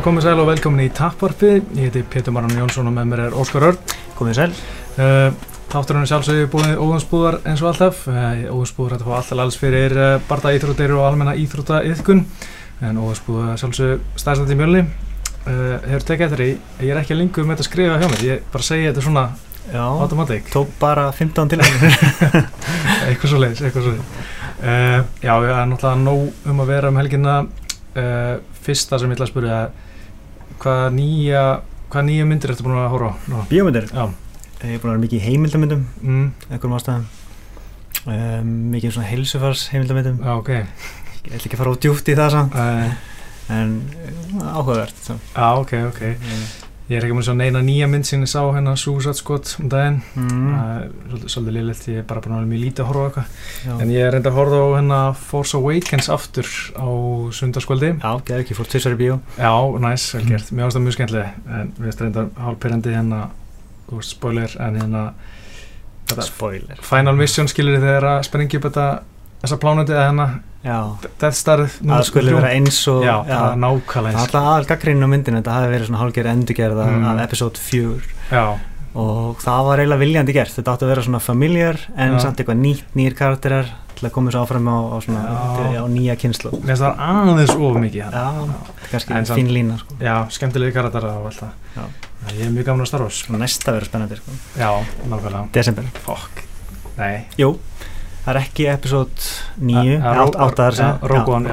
[0.00, 1.48] Já, komið sæl og velkomin í Tapparpi.
[1.76, 3.90] Ég heiti Pétur Marran Jónsson og með mér er Óskar Örn.
[4.16, 4.54] Komið sæl.
[4.96, 5.26] Uh,
[5.68, 7.98] Þátturinn er sjálfsögðu búið óhansbúðar eins og alltaf.
[8.08, 12.22] Uh, óhansbúðar hætti að fá alltaf alls fyrir uh, barða íþróttir og almenna íþrótta yðkun.
[12.80, 14.80] En óhansbúðar sjálfsögðu stærstandi í mjölni.
[15.44, 16.48] Hefur tekið eftir því,
[16.86, 18.24] ég er ekki að lingu með þetta að skrifa hjá mér.
[18.30, 19.26] Ég bara segja þetta svona
[19.66, 20.48] Já, automatic.
[20.54, 22.48] tók bara 15 til þessum.
[23.10, 24.32] eitthvað svo leiðis, eitthvað svo leiðis.
[24.64, 27.38] Uh, já, það er náttúrulega nóg um að vera um helginna.
[27.90, 29.62] Uh, fyrsta sem ég ætla að spyrja
[30.60, 31.44] hvað nýja,
[31.92, 33.38] hvað nýja myndir ertu búin að horfa á?
[33.50, 33.88] Bíómyndir.
[33.92, 34.04] Já.
[34.60, 37.06] Ég er búin að vera mikið í heimildamyndum, Mm, einhverjum ástæðum.
[38.06, 40.18] Um, mikið svona heilsufars heimildamyndum.
[40.24, 40.50] já, ok.
[40.50, 42.92] Ég ætla ekki að fara á djúpt í það samt, Uh,
[43.50, 43.72] en
[44.40, 44.94] uh, áhugavert.
[45.08, 46.02] Já, ok, ok.
[46.90, 49.52] Ég er ekki múin að sjá neina nýja mynd sem ég sá hérna Suicide Squad
[49.62, 50.00] um daginn.
[50.18, 53.06] Mm, er svolítið, liðlegt, ég er bara búin að vera mjög lítið að horfa á
[53.06, 53.76] eitthvað.
[53.84, 56.90] En ég er reynda að horfa á hérna Force Awakens aftur á
[57.38, 57.92] sundarskvöldi.
[57.94, 59.20] Já, getur ekki, fór tvisar í bíó.
[59.38, 59.52] Já,
[59.86, 60.50] næs, vel gert.
[60.50, 61.38] Mér finnst það mjög skemmtileg.
[61.46, 63.22] En við veist reynda hálpirandi hérna,
[63.86, 65.04] þú veist, spoiler, en hérna
[66.18, 66.78] Spoiler.
[66.82, 68.86] Final Mission skilur þið þegar að sprengja upp þetta
[69.44, 70.26] þessa plánandi eða hérna
[70.62, 73.04] Death Starið það skulle vera eins og...
[73.06, 75.86] Já, það er Það nákvæmlega er eins alltaf aðal gaggrinn á myndinu, þetta hafi verið
[75.88, 77.04] svona hálfgerð endurgerð Mm.
[77.14, 78.44] af episode 4 Já,
[79.00, 82.18] og það var eiginlega viljandi gert þetta átti að vera svona familjar en Já.
[82.26, 85.22] samt eitthvað nýtt, nýjir karakterar til að koma svo áfram á, á, svona,
[85.70, 85.80] Já.
[85.80, 88.24] á nýja kynslu það aðeins of mikið hérna.
[88.92, 89.94] Já, samt- fín lína sko.
[90.00, 91.84] Já, skemmtilegi karatara og allt það Já.
[92.36, 94.30] Ég er mjög gaman að starfa næsta verður spennandi sko.
[94.60, 94.70] Já,
[95.08, 96.42] nákvæmlega Desember Fokk
[96.98, 97.54] Nei, Jú,
[98.24, 99.26] það er ekki episode
[99.58, 101.48] 9 Ja, ja, Ro- 8 þar sem ja, Rogue One,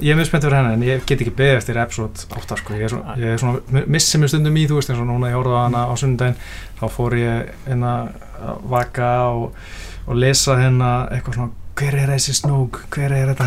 [0.00, 2.76] ég er mjög spennt fyrir henni en ég get ekki beðið eftir episode 8 sko.
[2.78, 5.32] Ég er svona, ég er svona missi mig stundum í þú veist eins og núna
[5.32, 6.38] ég horfði á hana á sundaginn
[6.80, 7.96] þá fór ég hérna
[8.42, 9.58] að vaka og,
[10.06, 13.46] og lesa hérna eitthvað svona hver er þessi snók, hver er þetta?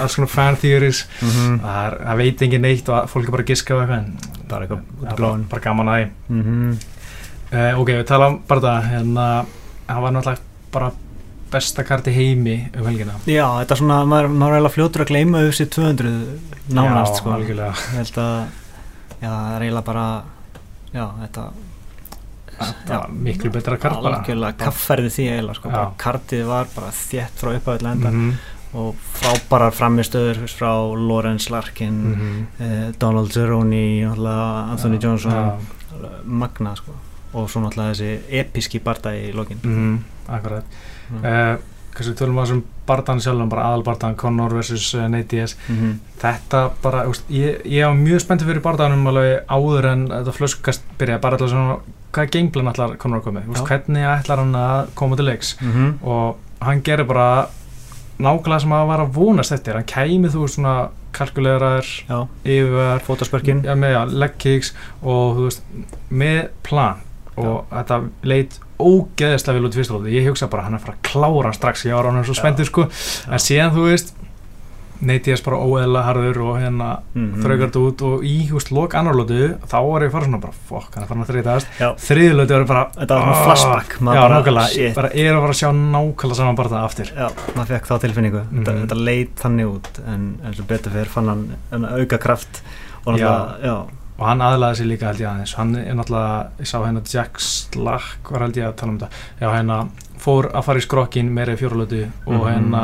[0.00, 1.02] Alls svona fan theories.
[1.20, 3.98] Mm það, er, það veit engin neitt og fólk er bara að giska á eitthvað
[3.98, 6.06] en Bara eitthvað það er bara, bara gaman að því.
[6.30, 6.72] -hmm.
[7.52, 9.26] uh, ok, við tala um bara það hérna,
[9.86, 10.90] það var náttúrulega bara
[11.50, 15.04] besta kart í heimi um helgina Já, þetta er svona, maður, maður er eiginlega fljótur
[15.04, 16.12] að gleyma UFC 200
[16.70, 17.32] nánast Já, sko.
[17.34, 17.72] algjörlega.
[17.74, 18.36] Ég held að
[19.20, 20.06] já, það er eiginlega bara
[20.94, 21.48] já, þetta
[22.60, 25.74] það var miklu betra kart bara algjörlega kaffærði því eiginlega sko.
[26.04, 28.32] Kartið var bara þétt frá upphæðið enda Mhm,
[28.80, 32.46] og frábærar framistöður frá Lawrence Larkin mhm.
[32.62, 35.58] eh, Donald Cerrone Anthony Já, Johnson já,
[36.24, 36.94] magna sko.
[37.32, 39.98] og svo náttúrulega þessi episki barda í lokin mhm,
[40.30, 40.80] akkurat.
[41.10, 41.24] Mm.
[41.24, 41.54] uh,
[41.94, 45.56] kannski tölum við þessum bardan sjálfum bara aðal bardan Conor vs uh, Nate Diaz.
[45.66, 45.94] -hmm.
[46.22, 50.84] þetta bara, úst, ég, ég var mjög spenntið fyrir bardanum alveg áður en þetta flöskast
[50.98, 51.22] byrjaði.
[51.22, 51.80] Bara alltaf svona
[52.12, 55.56] hvaða gameplan ætlar Conor að koma Úst, hvernig ætlar hann að koma til leiks?
[55.60, 55.92] -hmm.
[56.02, 57.48] og hann gerir bara
[58.20, 59.74] nákvæmlega sem að var að vonast eftir.
[59.74, 60.74] Hann kæmi þú svona
[61.16, 61.86] kalkuleraður
[62.44, 63.64] yfir fótaspörkin.
[63.64, 65.62] ja, með ja, leg kicks og þú veist
[66.10, 67.00] með plan.
[67.36, 70.96] Og þetta leit ógeðislega vel út í fyrsta ég hugsa bara hann er að fara
[70.96, 71.84] að klára strax.
[71.86, 72.40] Ég var hann svo Já.
[72.42, 72.88] spenntur sko.
[72.88, 73.32] Já.
[73.32, 74.14] en síðan þú veist
[75.00, 77.40] neytiðast bara óeðla harður og hérna Mhm.
[77.40, 80.40] þraukar þetta út og í veist lok annar lótu þá var ég að fara svona
[80.42, 81.66] bara fokk hann er farin að þreytast.
[82.36, 84.94] Lóti var bara þetta var svona ah, flashback já bara, nákvæmlega.
[84.94, 87.12] Bara er að fara að sjá nákvæmlega saman bara það aftur.
[87.16, 88.42] Já, maður fekk þá tilfinningu.
[88.52, 88.82] Þetta, Mhm.
[88.84, 92.60] þetta leit þannig út en eins og betur fyrir fann hann auka kraft
[93.06, 93.86] og náttúrulega, já,
[94.20, 95.54] og hann aðlaði sér líka held ég aðeins.
[95.56, 99.10] Hann er náttúrulega, ég sá hérna Jack Slack var held ég að tala um þetta.
[99.40, 99.78] Já hérna
[100.20, 102.44] fór að fara í skrokkin meira í fjóralötu og Mhm.
[102.50, 102.82] hérna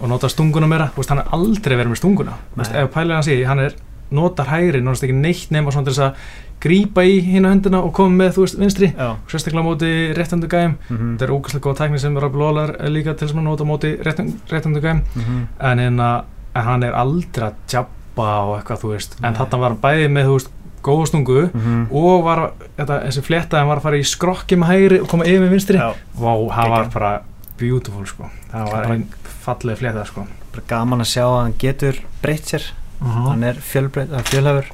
[0.00, 2.32] og nota stunguna meira, veist hann er aldrei verið með stunguna.
[2.56, 3.74] Veist, ef pælir hann sé, hann er
[4.10, 6.14] notar hægri, náttúrulega ekki neitt nema svona til þess að
[6.60, 8.88] grípa í hina höndina og koma með þú veist vinstri,
[9.28, 13.14] sérstaklega móti réttandu gæm, mm þetta er ógæslega góð tækni sem Rob Lawler er líka
[13.14, 15.46] til þess að nota móti réttandu gæm -hmm.
[15.60, 16.24] en, hérna,
[16.54, 20.24] hann er aldrei að jabba og eitthvað þú veist, en þarna var hann bæði með
[20.24, 20.50] þú veist
[20.82, 22.42] góða stungu Mm og var
[22.78, 25.50] þetta, þessi fletta hann var að fara í skrokki með hægri og koma yfir með
[25.56, 25.78] vinstri.
[25.78, 27.12] Já, Vá, það var bara
[27.58, 28.28] beautiful sko.
[28.52, 29.06] Það var einn
[29.44, 30.26] falleg fletta sko.
[30.52, 32.62] bara gaman að sjá að hann getur breytt sér.
[33.00, 34.66] Hann er fjölbreytt, uh, fjölhafur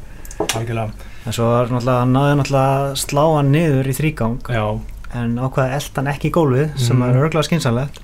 [0.57, 0.91] algjörlega.
[1.27, 4.65] En svo var náttúrulega, hann náði náttúrulega að slá hann niður í þrýgang já,
[5.15, 7.09] en ákvaði að elda hann ekki í gólfið sem Mhm.
[7.11, 7.99] er örgulega skynsanlegt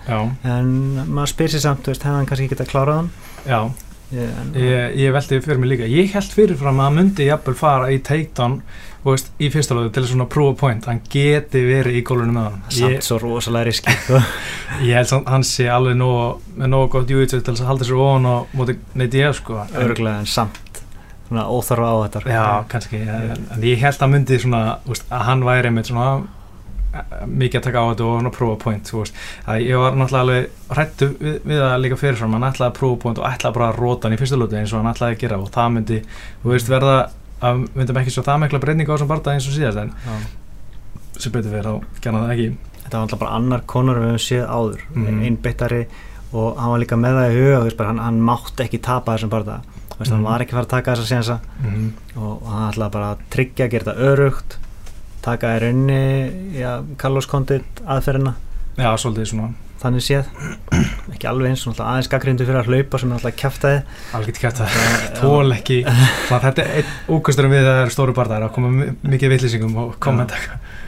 [0.44, 0.68] en
[1.08, 3.10] maður spyr sér samt, þú veist, hefði hann kannski getað klárað hann?
[3.46, 3.70] Já
[4.16, 7.56] ég, en, ég, ég velti fyrir mig líka ég held fyrirfram að hann myndi jafnvel
[7.58, 8.60] fara í takedown
[9.04, 12.48] veist, í fyrsta löðu til svona prove a point, hann geti verið í gólunum með
[12.48, 14.20] hann samt ég, svo rosalega riski sko.
[14.88, 17.88] ég held samt hann sé alveg nóg, með nóg gott júið til þess að halda
[17.88, 20.82] sér ofan og móti neitt ég sko örgulega en samt
[21.30, 22.34] svona óþarfa á þetta sko.
[22.34, 26.10] Já, kannski, en, en ég held að myndi svona, úst, að hann væri með svona
[27.30, 30.24] mikið að taka á þetta og svona prófa point þú veist, að ég var náttúrulega
[30.24, 33.68] alveg hrættu við, við það líka fyrirfram hann ætlaði að prófa point og ætlaði bara
[33.70, 36.00] að róta hann í fyrsta lóti eins og hann ætlaði að gera og það myndi
[36.42, 36.96] þú veist verða
[37.40, 40.16] að myndum ekki svo það mikla breyning á þessum barða eins og síðast en Já.
[41.16, 42.48] sem betur fyrir þá gerna það ekki.
[42.80, 44.82] Þetta var alltaf bara annar konur við höfum séð áður.
[44.96, 45.22] Mhm.
[45.28, 45.82] einbyttari
[46.32, 48.82] og hann var líka með það í huga þú veist, bara, hann, hann mátti ekki
[48.82, 49.60] tapa þessum barða
[50.00, 51.86] veist, hann var ekki að fara að taka þessa sénsa mm.
[52.16, 54.58] Og, og hann ætlaði bara að tryggja að gera þetta örugt
[55.24, 55.98] taka í raunni
[56.60, 58.34] ja, Carlos Condit aðferðina.
[58.80, 59.50] Já, svolítið svona.
[59.80, 60.26] Þannig séð.
[61.14, 63.78] Ekki alveg eins, alltaf aðeins gaggrindu fyrir að hlaupa sem er alltaf kæftæði
[64.16, 64.74] alveg ekki kæft að
[65.20, 65.78] tól ekki.
[66.30, 69.94] Þetta er einn ókusturum við það eru stóru barðar að koma mi- mikið vittlýsingum og
[70.04, 70.36] kommenta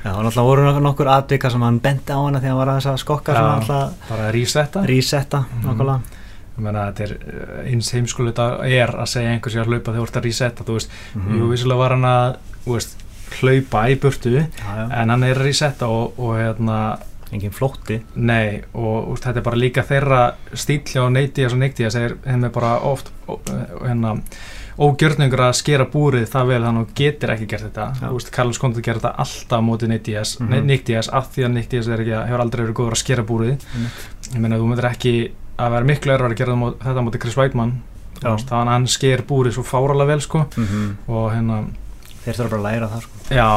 [0.02, 2.88] Já, og náttúrulega voru nokkur, atvika sem hann benti á hana þegar hann var aðeins
[2.90, 3.42] að skokka Já.
[3.54, 4.82] alltaf bara að resetta.
[4.92, 5.66] Resetta Mhm.
[5.70, 6.18] nokkulega
[6.52, 10.08] ég meina þetta er eh, eins heimskulut er að segja einhversi að hlaupa þegar þú
[10.10, 11.38] ert að resetta þú veist, Mhm.
[11.40, 12.36] jú vissulega var hann að
[12.66, 12.98] veist,
[13.40, 14.84] hlaupa í burtu já, já.
[15.00, 16.98] en hann er að resetta og, og hérna
[17.32, 18.00] engin flótti.
[18.14, 22.16] Nei og úst, þetta er bara líka þeirra stílja og neyti og neyti að segir
[22.26, 24.18] henni bara oft hérna
[24.82, 27.86] ógjörningur að skera búrið það vel þannig að getur ekki gert þetta.
[28.12, 30.66] Veist, Carlos Condit gerir þetta alltaf á móti Nick Diaz, mm Mhm.
[30.66, 33.58] Nick Diaz af því að Nick Diaz er hefur aldrei verið góður að skera búrið.
[34.34, 37.36] Ég meina þú myndir ekki að vera miklu erfar að gera þetta á móti Chris
[37.36, 37.82] Weidmann
[38.22, 40.46] þannig að hann sker búrið svo fáralega vel sko.
[40.56, 40.90] Mm -hmm.
[41.08, 41.64] og hérna
[42.24, 43.20] þeir þurfa bara að læra það sko.
[43.34, 43.48] Já,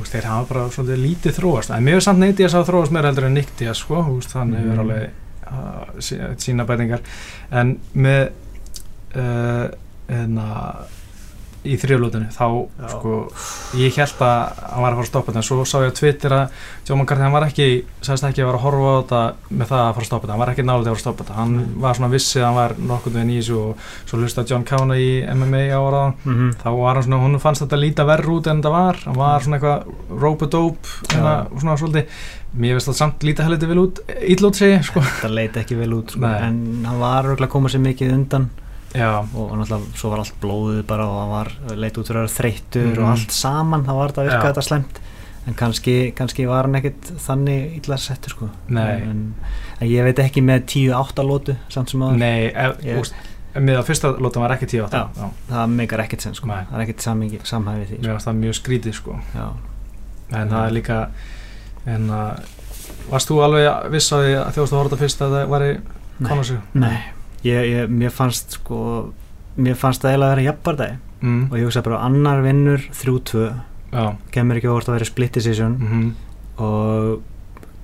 [0.00, 3.28] veist, þeir hafa bara svolítið lítið þróast en er samt Diaz að þróast meira heldur
[3.30, 4.02] en Diaz sko,
[4.34, 4.80] hann hefur Mhm.
[4.80, 5.10] alveg
[5.50, 7.00] uh, sí- sína bætingar
[7.50, 8.30] en með
[9.16, 9.68] uh,
[10.10, 10.48] hérna
[11.64, 12.46] í þrjöflutinu þá
[12.80, 12.88] Já.
[12.88, 13.14] sko
[13.76, 15.40] ég held að hann var að fara að stoppa þetta.
[15.42, 16.48] En svo sá ég á Twitter að
[16.88, 17.66] Joe McCarthy hann var ekki,
[18.00, 19.20] sagðist ekki að vera að horfa á þetta
[19.60, 21.24] með það að fara að stoppa þetta, hann var ekki nálega að fara að stoppa
[21.24, 21.38] þetta.
[21.40, 21.80] Hann Mm.
[21.80, 23.76] var svona vissið að hann var veginn í þessu og
[24.06, 26.50] svo hlusta John Kavanagh í MMA áraðan mm -hmm.
[26.62, 29.40] þá var hann svona, hún fannst þetta líta verður út en þetta var, hann var
[29.40, 29.84] svona eitthvað
[30.20, 32.06] rope-a-dope, hérna, svona svolítið.
[32.56, 35.00] Mér finnst það samt líta heldur vel út íllút segi, ég, sko.
[35.00, 36.24] Það leiti ekki vel út sko.
[36.26, 38.50] En hann var örugglega að koma sér mikið undan
[38.94, 42.26] já, og náttúrulega svo var allt blóðið bara og hann var leit út fyrir að
[42.26, 43.02] vera þreyttur Mhm.
[43.04, 45.00] og allt saman þá var þetta að virka þetta slemt
[45.46, 49.34] en kannski, kannski var hann ekkit þannig illa settur sko en,
[49.80, 53.14] en ég veit ekki með 10-8 lótu samt sem að nei ef, Ég- úst,
[53.54, 55.22] með að fyrsta lótan var ekki 10 átta, Já.
[55.22, 56.64] já, það meikar ekkit sen sko Nei.
[56.70, 58.18] það er ekkit samhengi- samhæfi því sko.
[58.30, 59.48] það mjög skrítið sko Já.
[60.32, 61.08] en það er líka
[61.86, 62.44] en að
[63.10, 65.80] varst þú alveg viss að því að þetta fyrst að það væri.
[66.22, 66.98] Conor Nei,
[67.46, 69.12] ég, ég, mér fannst sko
[69.60, 73.44] mér fannst það eiginlega að vera jafnbardagi mm, og ég hugsa bara annar vinnur 3-2
[73.90, 74.04] já,
[74.34, 75.76] kemur ekki óvart að vera split decision.
[75.80, 76.10] Mm,
[76.60, 77.22] og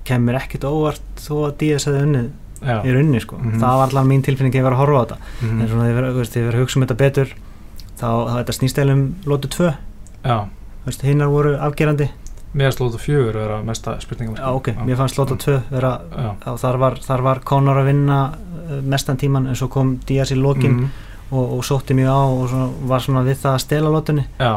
[0.07, 2.29] kemur ekkit óvart þó að Díaz hefði unnið
[2.61, 2.77] já.
[2.79, 3.39] í runni sko.
[3.41, 3.57] Mhm.
[3.59, 5.17] það var allan mín tilfinning að ég var að horfa á þetta.
[5.41, 5.97] Mhm, en svona þegar ég
[6.47, 7.33] verið að hugsa um þetta betur
[7.97, 9.73] þá, þá þetta snýst eða um lótu 2
[10.23, 10.47] já,
[11.03, 12.09] hinnar voru afgerandi.
[12.53, 16.35] Mér finnst lóta fjögur vera mesta spurningum já, ok, mér fannst lótu 2 vera já,
[16.45, 18.19] þá, þar, var, þar var Conor að vinna
[18.83, 20.89] mestan tíman en svo kom Díaz í lokin mhm,
[21.31, 24.53] og, og sótti mjög á og svona, var svona við það að stela lótunni já.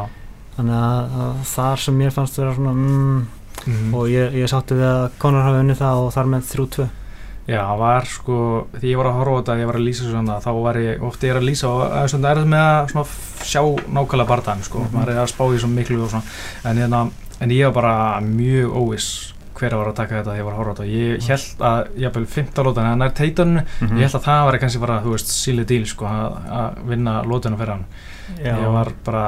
[0.57, 3.21] Þannig að, að þar sem mér fannst vera svona mm,
[3.67, 3.93] mhm.
[3.95, 6.89] og ég, ég sátti við að Conor hafi unnið það og þar með 3-2
[7.51, 8.35] Já, það var sko,
[8.77, 11.01] því ég var að horfa á þetta, ég var að lýsa svona, þá var ég,
[11.03, 13.62] ofti ég er að lýsa og það er erð með að svona sjá
[13.97, 14.93] nákvæmlega barðan, sko, Mhm.
[14.95, 16.23] maður er að spá í svo miklu og svona,
[16.64, 17.00] en, hérna,
[17.40, 19.09] en ég var bara mjög óviss
[19.61, 21.90] hver var að taka þetta þegar ég var að horfa á þetta, ég held að,
[22.05, 23.97] jafnvel, 15 lótan, en það er teituninu, Mhm.
[24.00, 27.57] ég held að það var kannski bara, þú veist, síli díl, sko, að, vinna lótuna
[27.61, 27.85] fyrir hann,
[28.45, 29.27] ég var bara,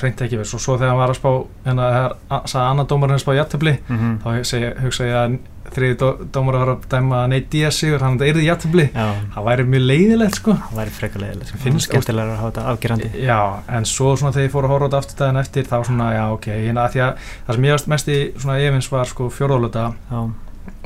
[0.00, 1.30] hreint ekki við, svo, svo þegar hann var að spá,
[1.66, 4.16] hérna, þegar sagði annar dómarinn að spá jættubli, -hmm.
[4.24, 5.38] þá segi, hugsa ég að
[5.74, 9.06] þriði dó, dómar að fara að dæma Nate Diaz sigur, hann þetta yrði jættubli Já,
[9.34, 10.54] það væri mjög leiðilegt sko.
[10.62, 11.60] Það væri freka leiðilegt sko.
[11.64, 13.10] Finnst- skemmtilega að hafa þetta afgerandi.
[13.26, 13.40] Já,
[13.78, 16.10] en svo svona þegar ég fór að horfa á þetta aftur daginn eftir þá svona,
[16.14, 19.10] já ok, hérna að því að það sem ég varst mest í svona efins var
[19.10, 20.20] sko fjórðálöta Já,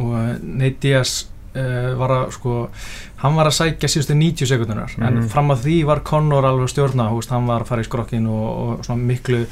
[0.01, 1.15] og uh, Nate Diaz
[1.55, 2.57] uh, var að sko
[3.21, 5.29] hann var að sækja síðustu 90 sekundunar en Mhm.
[5.29, 8.27] fram að því var Conor alveg að stjórna húst, hann var að fara í skrokkin
[8.27, 9.47] og, og miklu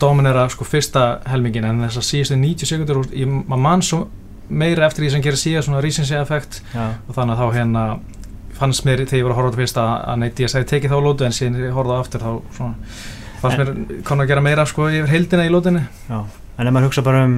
[0.00, 4.06] dominera sko fyrsta helmingin en þessar síðustu 90 sekundur ég, maður mann svo
[4.48, 7.82] meira eftir því sem gerir síðan svona recency effekt já, og þannig að þá hérna
[8.58, 10.70] fannst mér þegar ég var að horfa á þetta fyrst að, að Nate Diaz hefði
[10.72, 12.74] tekið þá lótu en síðan ég horfði á aftur þá svona
[13.42, 15.82] fannst En- mér konar að gera meira sko yfir heildina í lótunni
[16.12, 17.36] En ef maður hugsa bara um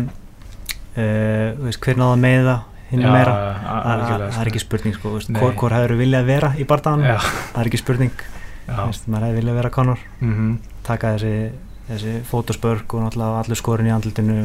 [0.99, 2.61] uh, veist, hver náða með það
[2.91, 3.35] hinn meira.
[3.65, 5.41] það, er ekki spurning sko, veist, Nei.
[5.43, 6.67] hvor, hvor hefur viljað vera í
[7.07, 8.25] Já, það er ekki spurning.
[8.67, 10.05] Maður hefur viljað vera Conor.
[10.21, 10.51] Mhm,
[10.87, 11.35] taka þessi,
[11.89, 13.09] þessi fótospörk og
[13.45, 14.39] allur skorin í andlutinu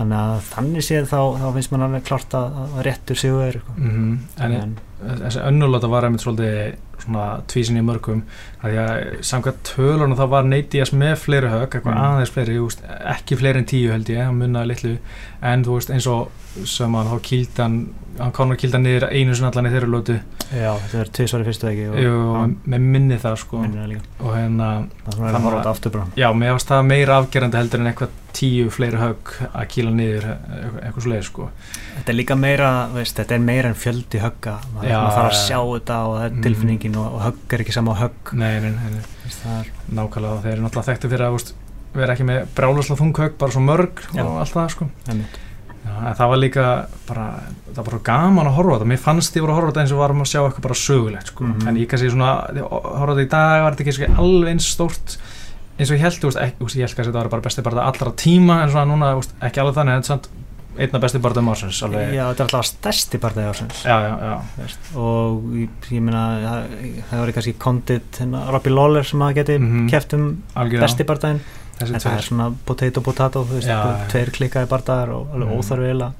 [0.00, 3.58] þannig að þannig séð þá, þá finnst maður alveg klart að, að réttur sig er
[3.60, 3.74] sko.
[3.76, 4.76] mhm, en en,
[5.24, 8.22] þessi önnulóta var einmitt svolítið svona tvísin í mörgum.
[8.62, 12.04] Því að samkvæmt tölunum þá var Nate Diaz með fleiri högg, eitthvað Mm.
[12.04, 12.82] aðeins fleiri veist,
[13.14, 14.98] ekki fleiri en tíu held ég, hann munnaði litlu.
[15.42, 16.30] En þú veist eins og
[16.66, 20.20] sem að þá kýldi hann, hann kýldi hann niður einu sinni allan í þeirra lótu
[20.50, 23.60] Já, þetta er tvisvar í fyrstu veki og, og með minni það sko.
[23.62, 24.00] Það líka.
[24.18, 24.70] Og hérna,
[25.06, 29.30] Það Það var- já, mér varst það meira afgerandi heldur en eitthvað tíu fleiri högg
[29.54, 30.26] að kýla niður
[30.82, 31.48] eitthvað, svoleið sko.
[32.00, 34.58] Þetta er líka meira, veist, þetta er meira en fjöldi högga.
[34.74, 35.40] Maður þarf að já.
[35.46, 36.42] sjá þetta og það er Mm.
[36.90, 39.02] Tilfinningin og, og högg er ekki sama á högg nei, nei, nei.
[39.24, 41.54] Veist, það er, nákvæmlega þeir eru náttúrulega þekktu fyrir að úst,
[41.94, 44.22] vera ekki með brjálusla þunghögg bara svo mörg Já.
[44.24, 44.88] og allt það sko.
[45.80, 46.64] Já, það var líka
[47.08, 47.26] bara,
[47.72, 49.94] það var bara gaman að horfa þetta mér fannst ég voru að horfa þetta eins
[49.96, 51.68] og varum að sjá eitthvað bara sögulegt sko, Mhm.
[51.68, 55.16] en ég kannski svona horfa þetta í dag var þetta ekki svona alveg eins stórt
[55.80, 57.86] eins og ég held, veist, veist, ég held kannski að þetta var bara besti bara
[57.88, 60.28] allra tíma, en svona núna, veist, ekki alveg þannig, en samt
[60.80, 63.82] einna besti bara um ársins, alveg, Já, þetta er alltaf stærsti partæði ársins.
[63.84, 66.78] Já, já, já, veist, og ég, ég meina það,
[67.10, 69.88] það var kannski Condit, hérna, Robbie Lawler sem að geti Mhm.
[69.92, 71.04] keft um algjörða, besti
[71.80, 73.68] þessi en það er svona potato potato þú veist,
[74.12, 75.58] tveir klikkaði partæðar og alveg Mhm.
[75.60, 76.12] óþarfi eiginlega.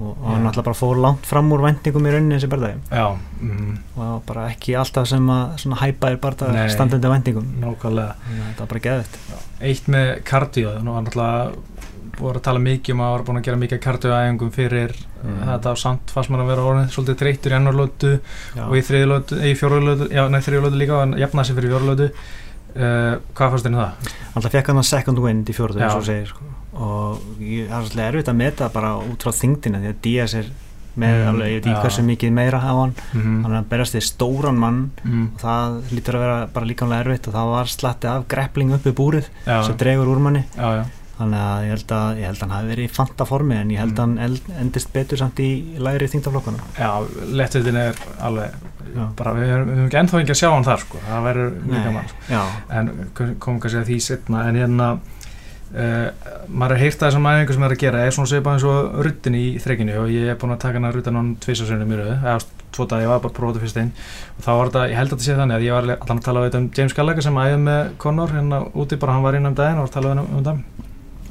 [0.00, 2.48] Og, hann alltaf bara fór langt fram úr vendingum í rauninni þessi
[2.90, 6.20] já, mm, og það var bara ekki alltaf sem að svona hæpaðir
[6.54, 6.68] Nei.
[6.68, 9.18] standandi vendingum nákvæmlega, Þannig að þetta var bara geðvitt
[9.60, 11.56] eitt með kardió, nú var náttúrulega
[12.20, 15.40] búið að tala mikið um að var búin að gera mikið kardióæðingum fyrir Mm.
[15.44, 18.12] þetta á samt fannst maður að vera orðin svolítið þreyttur í annar lótu
[18.64, 21.58] og í þriði lótu, í fjóruðu lótu, já, nei, þriði lótu líka og jafnaði sig
[21.58, 24.14] fyrir fjóruðu lótu uh, hvað fannst þér um það?
[24.34, 25.84] alltaf fekk hann að second wind í Já.
[25.90, 26.48] eins og segir sko.
[26.72, 30.48] og það er svolítið erfitt að meta bara út frá þingdina því að Díaz er
[31.00, 31.82] með Mm, alveg, ég veit ekki já.
[31.84, 35.40] hversu mikið meira á hann Mm hann er að berast því stóran mann mm, og
[35.44, 38.92] það lítur að vera bara líkamlega erfitt og það var slatti af greppling upp í
[38.96, 40.84] búrið já, sem dregur úr manni já, já,
[41.20, 43.70] þannig að ég held að, ég held að hann hafi verið í fanta formi en
[43.74, 44.16] ég held að Mm.
[44.16, 46.90] hann eld, endist betur samt í læri þingtaflokkuna já,
[47.40, 48.58] lettutin er alveg,
[48.90, 49.04] Já.
[49.20, 52.08] bara við erum ekki ennþá ekki að sjá hann þar sko, það verður mjög gaman
[52.10, 52.44] sko.
[52.80, 52.92] en
[53.38, 54.88] komum kannski að því setna en hérna
[55.70, 56.08] uh,
[56.50, 58.96] maður er heyrt að þessum æfingu sem er að gera er svona svipað eins og
[59.06, 62.16] rutin í þreikinu og ég er búin að taka hana rutin án tvisasunum í röðu
[62.18, 63.92] eða tvo dag, ég var bara að prófa þetta fyrst einn
[64.38, 66.26] og þá var þetta, ég held að þetta sé þannig að ég var allan að
[66.26, 69.56] tala um James Gallagher sem æði með Conor hérna úti bara hann var inn um
[69.58, 70.60] daginn og var að tala um, um það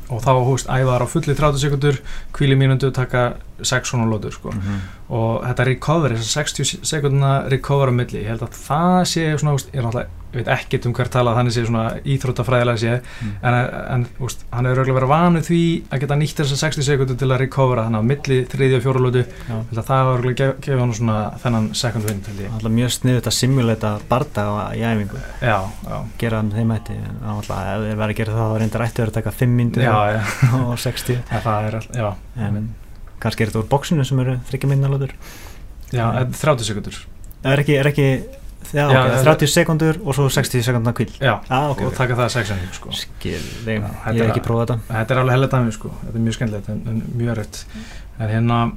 [0.10, 2.00] og þá húst æðar á fulli 30 sekundur
[2.34, 4.80] kvíli mínundu taka 6 svona lótur sko Mhm.
[5.10, 9.38] og þetta recovery, þess að 60 sekundina recover á milli, ég held að það sé
[9.38, 12.95] svona, úst, ég, náttúrulega- ég veit ekkert um hver talað þannig sé svona íþróttafræðilega sé
[13.19, 13.31] Mm.
[13.43, 13.55] en,
[13.95, 15.59] en úst, hann er auðvitað verið vanu því
[15.89, 19.03] að geta nýtt þessar 60 sekundur til að recovera þannig að milli þriði og fjóru
[19.05, 19.24] lótu.
[19.25, 19.55] Já.
[19.69, 23.29] held að það var auðvitað gef, gefið hann svona þennan second wind alltaf mjög sniðut
[23.31, 24.45] að simulata barda
[24.77, 25.24] í æfingu.
[25.41, 25.57] Já,
[25.89, 26.98] já, gera með þeim hætti.
[27.09, 29.55] En alltaf ef þeir verið að gera það þá reyndar ætti að taka 5 já,
[29.59, 29.95] myndir já,
[30.63, 32.69] og 60 ja, það er all, en
[33.19, 35.13] kannski er þetta úr bóksinu sem eru þryggja minnalótur
[35.91, 37.00] já, eh, 30 sekundur
[37.43, 38.07] er ekki, er ekki
[38.74, 41.94] já, Já, ok, það- 30 sekundur og svo 60 sekundar kvill já, ah, ok, og
[41.98, 42.92] taka það 6 sekundur sko.
[42.92, 44.80] Skil, ég, hef ekki að- prófað þetta.
[44.94, 47.66] Þetta er alveg hella dæmi sko, þetta er mjög skemmtilegt en, en mjög rætt
[48.20, 48.72] en hérna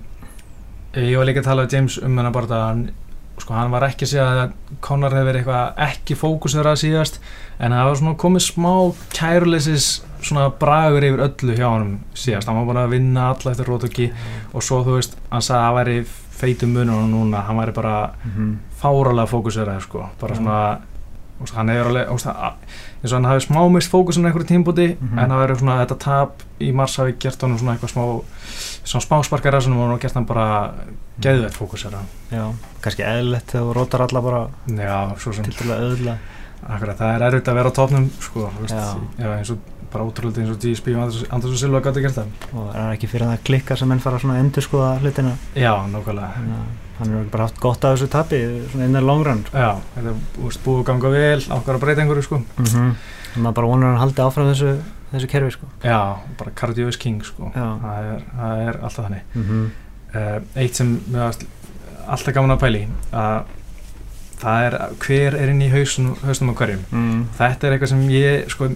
[0.95, 2.83] eh, ég var líka að tala við James um hennar bara að hann,
[3.39, 7.19] sko, hann var ekki að segja að Conor hefði verið eitthvað ekki fókusur að síðast
[7.59, 8.73] en það var svona komið smá
[9.17, 9.87] kærleisis
[10.23, 14.11] svona bragur yfir öllu hjá honum síðast, hann var bara að vinna alla eftir rótöki
[14.55, 15.97] og svo þú veist, hann sagði að það væri
[16.43, 18.53] feitum munur núna, hann væri bara Mhm.
[18.83, 20.57] Fáralega fókuseraði sko, bara svona
[21.43, 22.55] úst, hann hefur alveg, að-
[23.03, 25.19] eins og hann hafi smá mist fókusun einhverju tímbúti Mhm.
[25.19, 28.05] en það verður svona þetta tap í mars hafi gert honum svona eitthvað smá
[28.85, 29.55] svona smá sparkar
[29.95, 30.73] og gert hann bara
[31.21, 31.99] geðveitt fókusera.
[32.31, 36.19] Já, kannski eðlilegt þegar þú rótar alla bara já, svo sem, að
[36.69, 38.97] akkurat, það er erfitt að vera á topnum sko, Já.
[39.19, 39.59] já, eins og
[39.93, 42.27] bara ótrúlega eins og GSP og Anders- Anders og Silva gæti gert það.
[42.55, 45.33] Og það er ekki fyrir það klikkar sem menn fara svona að endur skoða hlutina.
[45.55, 46.31] Já, nákvæmlega.
[46.33, 48.41] Að hann er bara haft gott af þessu tapi
[48.75, 50.19] innan long run já, þetta er
[50.65, 52.43] búið að ganga vel ákvar að breyta einhverju sko.
[52.57, 52.93] Mm -hmm.
[53.37, 54.75] maður bara vonar að hann haldi áfram þessu
[55.13, 55.67] þessu kerfi sko.
[55.85, 57.51] Já, bara cardio is king sko.
[57.55, 59.23] Það er, það er alltaf þannig.
[59.35, 59.67] Mm -hmm.
[60.15, 61.47] uh, eitt sem varst
[62.07, 63.45] alltaf gaman að pæli að
[64.43, 66.85] það er hver er inn í hausnum, hausnum á hverjum?
[66.91, 67.21] Mm.
[67.39, 68.69] þetta er eitthvað sem ég sko,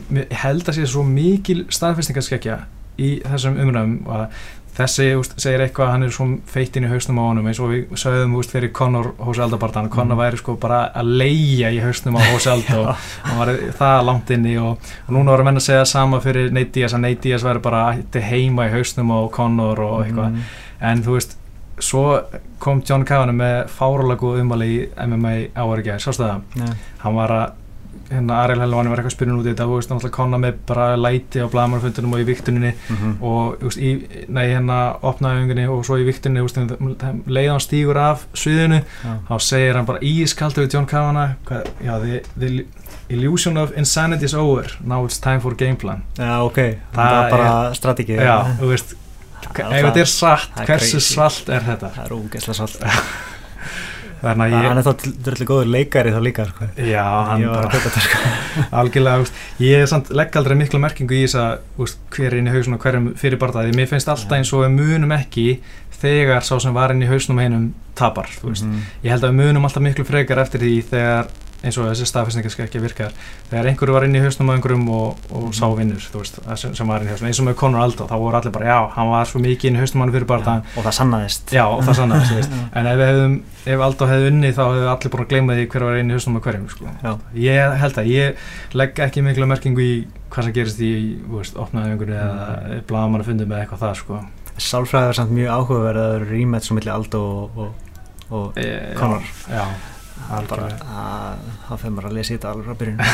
[0.43, 2.61] held að sé svo mikil staðfestingarskekkja
[3.03, 4.37] í þessum umræðum og
[4.77, 7.61] þessi úst, segir eitthvað að hann er svo feitt inn í hausnum á honum eins
[7.65, 10.21] og við sögðum úst, fyrir Conor Hose Aldabartan Conor Mm.
[10.21, 14.31] væri sko bara að leia í hausnum á Hose Alda og hann var það langt
[14.31, 17.45] inni og, og núna voru menn að segja sama fyrir Nate Diaz að Nate Diaz
[17.45, 17.97] væri bara
[18.31, 20.47] heima í hausnum á Conor og eitthvað mm.
[20.81, 21.37] en þú veist
[21.79, 22.23] svo
[22.59, 26.75] kom John Kavanagh með fáralega góð umvali í MMA ekki, sástu það Nei.
[27.03, 27.63] hann var að
[28.11, 30.87] hérna Ariel Helvan var eitthvað spyrjun út í þetta, þú veist, náttúrulega konna með bara
[30.97, 33.13] læti á blagamannfundunum og í viktuninni Mhm.
[33.23, 37.61] og, þú veist, í, nei, hérna opnaðöngunni og svo í viktuninni, þú veist, leið hann
[37.61, 39.15] stígur af sviðinu, Já.
[39.29, 42.67] þá segir hann bara ískaldur við John Kavanagh, hvað, já, the, the
[43.09, 46.03] illusion of insanity is over, now it's time for game plan.
[46.19, 46.57] Já, ok,
[46.95, 48.95] það var bara strategi Já, þú veist,
[49.57, 51.91] ef þetta er satt, er hversu svalt er þetta?
[51.95, 52.81] Það er ógeðslega salt
[54.23, 56.69] Þannig að Hann ég, er þá dröldi góður leikari þá líka sko.
[56.81, 58.21] já, hann bara sko.
[58.81, 62.55] algjörlega, veist, ég er legg aldrei mikla merkingu í þess að, hver er inn í
[62.55, 65.47] hausnum og hverjum fyrir barðaði, mér finnst alltaf eins og við munum ekki
[66.01, 68.81] þegar sá sem var inn í hausnum heinum tapar, veist, Mhm.
[69.05, 71.29] ég held að við munum alltaf miklu frekar eftir því þegar
[71.67, 73.13] eins og þessi staðfestningar ekki virkar
[73.51, 75.53] þegar einhverju var inn í hausnum á einhverjum og, og Mhm.
[75.59, 77.81] sá vinnur, þú veist, það sem, sem var inn í hausnum eins og með Conor
[77.85, 80.27] Aldo, þá voru allir bara, já, hann var svo mikið inn í hausnum hann fyrir
[80.31, 81.95] barðaðan Og það sannaðist Já, og það.
[82.37, 82.61] Já.
[82.77, 85.85] En ef, hefðum, ef Aldo hefði unni þá hefðu allir búin að gleyma því hver
[85.87, 86.87] var einu hausnum og hverjum sko.
[87.03, 87.13] Já.
[87.35, 88.47] Ég held að ég
[88.77, 89.95] legg ekki mikla merkingu í
[90.31, 90.93] hvað sem gerist í
[91.57, 94.21] opnaðöngunni eða blagamann að fundum með eitthvað það sko.
[94.57, 97.71] Sálfræði er samt mjög áhugaverð að það eru rematch á milli Aldo og, og,
[98.33, 99.27] og e, Conor.
[99.51, 99.96] Já, bara, að,
[100.27, 103.01] það fyrir maður að lesa í þetta alveg á byrjun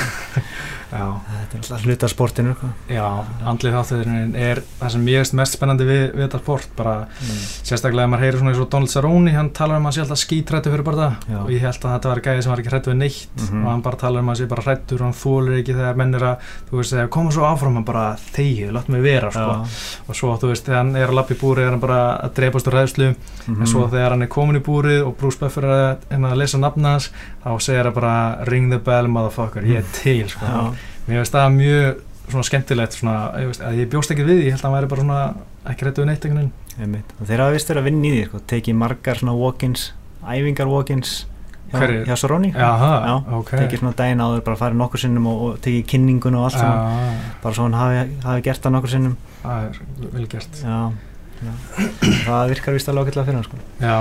[0.92, 2.68] Já, Þetta er alltaf hluta sportinu sko.
[2.92, 3.04] já
[3.48, 7.38] andlið þáttöðurinn er það sem ég veist mest spennandi við, við þetta sport bara mm.
[7.64, 10.20] sérstaklega ef maður heyrir svona eins og Donald Cerrone hann talar um að sé alltaf
[10.20, 12.92] skítrættu fyrir bara það og ég held að þetta var gæði sem var ekki hrættu
[12.92, 13.62] við neitt Mhm.
[13.64, 16.14] og hann bara talar um að sé bara hrættur og hann þólir ekki þegar menn
[16.14, 18.04] er að þú veist, þegar koma svo áfram hann bara
[18.36, 19.66] þegið, látt mig vera sko.
[20.08, 22.34] og svo þú veist, þegar hann er að lappa í búri er hann bara að
[22.36, 23.08] dreipast úr ræðslu
[23.48, 26.91] mm en svo þegar hann er komin í búrið og er að, að lesa nafna
[26.92, 27.10] hans
[27.42, 28.14] þá segir hann bara
[28.48, 30.46] ring the bell motherfucker, ég er til sko.
[31.08, 34.44] Mér finnst það mjög svona skemmtilegt svona, ég, veist, að ég bjóst ekki við því,
[34.46, 35.20] ég held að hann væri bara svona
[35.72, 36.28] ekki hrættu við neitt
[37.28, 38.40] þeir hafa vist verið að vinna í því sko.
[38.52, 39.90] tekið margar svona walk-ins
[40.22, 41.26] æfingar walk-ins
[41.72, 42.52] hjá, hjá Soroni.
[42.54, 43.50] Jaha, Já, ok.
[43.62, 46.78] tekið svona daginn áður bara farið nokkur sinnum og, og tekið kynningun og allt saman.
[46.78, 49.16] Já, bara svo hann hafi, hafi gert það nokkur sinnum.
[49.42, 49.80] Það er
[50.16, 50.62] vel gert.
[50.62, 50.78] Já,
[52.28, 53.60] það virkar vist alveg ákveðlega fyrir hann sko.
[53.82, 53.96] Já,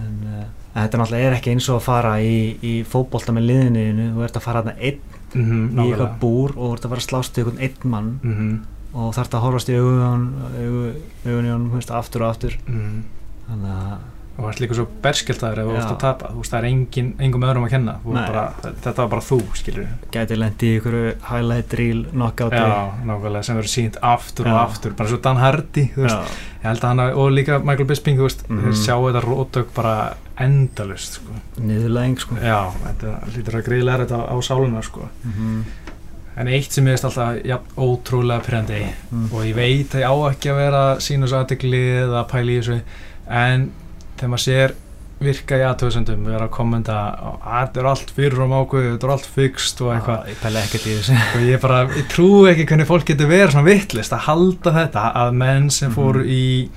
[0.00, 4.10] en, uh, þetta náttúrulega er ekki eins og að fara í, í fótbolta með liðinu
[4.14, 5.00] þú ert að fara þarna einn
[5.34, 8.12] mhm, í eitthvað búr og þú ert að fara að slást í einhvern einn mann.
[8.22, 8.54] Mhm,
[8.90, 10.24] og þarf að horfast í augun
[10.58, 12.56] augun, í honum aftur og aftur.
[12.66, 13.04] Mhm.
[13.50, 13.98] Þannig að
[14.40, 16.28] og það er líka svo berskjöldaður ef þú ert að tapa.
[16.32, 17.94] Þú veist það er engin, engum öðrum að kenna.
[18.06, 22.78] Bara, þetta var bara þú skilur gæti lendi í einhverju highlight reel knockout já,
[23.10, 24.62] nákvæmlega sem verður sínt aftur og Já.
[24.62, 24.96] aftur.
[24.96, 25.84] Bara svo Dan Hardy
[27.20, 28.72] og líka Michael Bisping þú veist, Mhm.
[28.72, 31.36] sjá þetta rótök bara endalust sko.
[31.60, 35.08] niðurlæðing sko já, þetta lítur að greiðlega þetta á, á sáluna sko.
[35.24, 35.62] mm
[36.40, 38.78] en eitt sem ég veist alltaf ja, ótrúlega pyrrandi
[39.10, 39.24] Mm.
[39.34, 42.60] og ég veit að ég á ekki að vera sínu svo aðdegli eða pæli í
[42.62, 42.76] þessu
[43.28, 43.66] en
[44.16, 44.72] þegar maður sér
[45.20, 49.06] virka í aðtöðsendum við erum að kommenta að þetta er allt fyrir um ákveðu, þetta
[49.10, 52.28] er allt fixt og eitthvað ég pæla ekkert í þessu og ég bara, ég trú
[52.48, 56.24] ekki hvernig fólk getur verið svona vittlist að halda þetta að menn sem Mhm.
[56.24, 56.70] í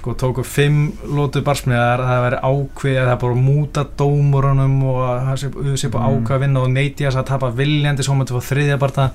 [0.00, 0.80] sko tóku fimm
[1.12, 5.76] lótu barsmiðar að það veri ákveð að það bara að múta dómurunum og að það
[5.84, 6.18] sé, bara Mhm.
[6.24, 9.10] ákveð að vinna og neyti að tapa viljandi svo maður til að þriðja barta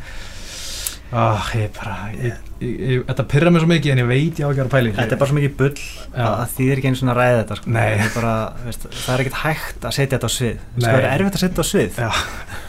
[1.15, 4.49] ah, ég bara ég, ég, þetta pyrra mér svo mikið en ég veit ég á
[4.51, 6.25] ekki að vera í þetta er bara svo mikið bull Já.
[6.25, 7.73] að því er ekki einu svona ræða þetta sko.
[7.75, 8.33] Það bara,
[8.65, 10.85] veist, það er ekkert hægt að setja þetta á svið Nei.
[10.85, 11.91] það er erfitt að setja þetta á svið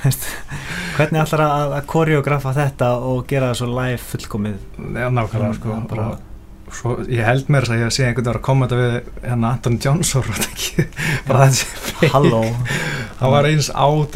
[0.96, 4.56] hvernig ætlar að, koreografa þetta og gera það svo live fullkomið
[5.00, 6.08] Já, nákvæmlega sko bara-
[6.76, 10.22] svo, ég held mér að ég sé einhvern veginn að kommenta við hérna Anthony Johnson
[10.22, 10.86] og þetta ekki.
[11.28, 12.42] Bara þessi halló.
[13.16, 13.70] Það var eins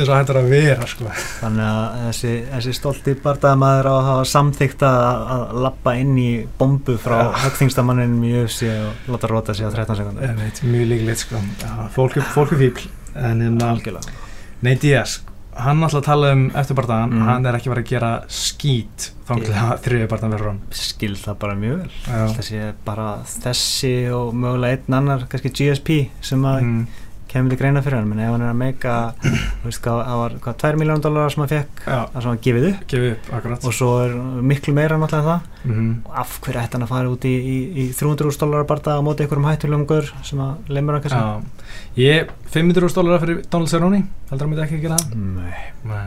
[0.04, 1.14] eins og hættur að vera sko.
[1.40, 6.28] Þannig að þessi, þessi stolti bardaðamaður á að hafa samþykta að, að lappa inn í
[6.60, 7.30] bombu frá Já.
[7.46, 11.40] högþingstamanninum í UFC og láta róta sig á 13 sekundar Ég mjög líklegt sko.
[11.64, 14.20] Já, fólk, fólk er fíbl en algjörlega.
[14.60, 15.22] Nei Díaz
[15.64, 17.24] hann alltaf tala um eftir bardaðan Mhm.
[17.28, 21.14] hann er ekki verið að gera skít þá til að þriði bardaðan verður hann skil
[21.16, 21.90] það bara mjög vel.
[22.36, 26.86] Þessi bara þessi og mögulega einn annar kannski GSP sem að Mm,
[27.30, 30.80] kemur til greina fyrir hann menn ef hann er að meika það var hvað 2
[30.80, 32.84] miljónum dólarar sem hann fekk það sem hann gefið upp.
[32.90, 34.14] Gefið upp, og svo er
[34.50, 35.48] miklu meira náttúrulega en það.
[35.70, 38.96] Mm og af hverju ætti hann að fara út í, í, í 300 dólarar barða
[38.98, 41.66] á móti einhverjum hættulegum gaur sem að lemur hann kannski?
[42.00, 45.20] Ég 500 dólarar fyrir Donald Cerrone heldur hann myndi ekki gera það?
[45.36, 45.66] Nei.
[45.90, 46.06] Nei,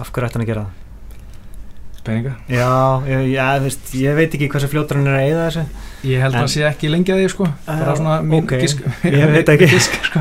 [0.00, 0.83] af hverju ætti hann að gera það
[2.06, 2.68] peninga já,
[3.08, 5.64] ég, já veist, ég veit ekki hversu fljótur hann er að eyða þessu
[6.04, 8.50] Ég held að hann sé ekki lengi að því sko bara Já, svona mín ok.
[8.60, 9.68] gisk Ég veit ekki.
[9.72, 10.20] gisk, sko.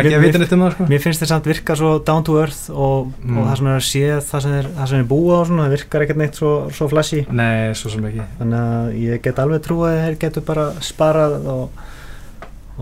[0.00, 2.38] ekki að vita neitt um það sko mér finnst þess samt virka svo down to
[2.42, 3.36] earth og, Mm.
[3.38, 5.62] og það sem er að sé það sem er, það sem er búið á svona,
[5.68, 9.38] það virkar ekkert neitt svo, svo flashy Nei, svo sem ekki þannig að ég get
[9.44, 11.82] alveg trú að þeir getur bara sparað og,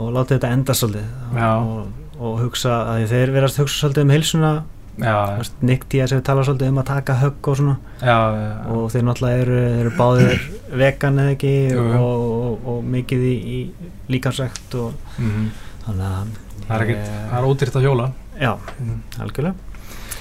[0.00, 1.86] og látið þetta enda svolítið og,
[2.24, 4.52] og hugsa að þeir verast hugsa svolítið um heilsuna
[4.98, 7.76] já, Nick Diaz hefur talað svolítið um að taka högg og svona.
[8.00, 10.44] Já, já, og þeir náttúrulega eru, eru báðir
[10.82, 12.02] vegan eða ekki Jú, jú.
[12.02, 13.58] og, og, og mikið í, í
[14.12, 15.48] líkansrækt og mhm.
[15.86, 18.12] þannig að það er ekkert, ég- það er ódýrt að hjóla.
[18.40, 19.02] Já, Mhm.
[19.20, 19.54] algjörlega.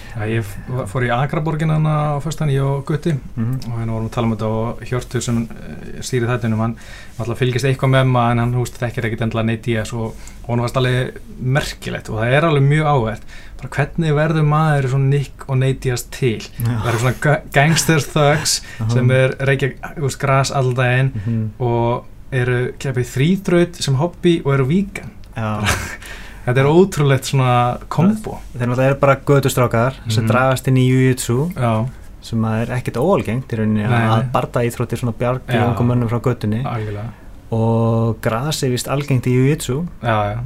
[0.10, 0.48] Já, ég
[0.90, 3.14] fór í Akraborgin hann á föstan, ég og Gutti.
[3.38, 6.74] Mm og hérna vorum að tala um þetta og Hjörtur sem uh, stýri þættinum, hann
[7.22, 10.50] alltaf fylgist eitthvað með maður en hann húst þekkir ekkit endla Nate Diaz og, og
[10.50, 12.10] hann varst alveg merkilegt.
[12.10, 16.40] Og það er alveg mjög áhvert bara hvernig verður maður svona Nick og Diaz til?
[16.60, 18.62] Verður svona ga- gangsters thugs
[18.94, 21.50] sem er reykja úst, gras alldaginn Mhm.
[21.60, 25.10] og eru keppið þrýþraut sem hobby og eru víkan
[26.46, 28.40] þetta er ótrúlegt svona kombo.
[28.58, 30.32] Þeir náttúrulega eru bara gödustrákar sem Mhm.
[30.32, 31.88] dragast inn í Jiu-Jitsu já,
[32.22, 35.68] sem er ekkert óalgengt í rauninni Nei, að barda íþróttir svona bjargi Já.
[35.70, 37.10] ungum mönnum frá gödunni algjörlega.
[37.52, 39.88] Og gras er vist algengt í Jiu-Jitsu.
[40.04, 40.44] Já, já,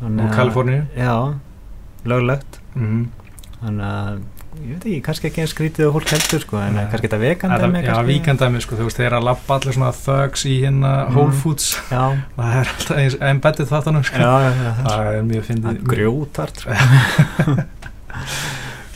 [0.00, 0.86] þannig og Kaliforníu.
[0.96, 1.34] Já,
[2.08, 3.00] löglegt mm.
[3.60, 4.20] þannig að
[4.60, 6.84] ég veit ekki, kannski ekki eins skrítið og fólk heldur sko, en Nei.
[6.90, 9.92] kannski þetta vegan Þetta, dæmi já, víkandæmi, sko, þú veist, þeir að labba allir svona
[9.94, 11.14] thugs í hérna Mhm.
[11.14, 14.72] Whole Foods það er alltaf eins embedded þáttunum, sko já, já, já.
[14.88, 16.70] það er mjög fyndið grjótart sko.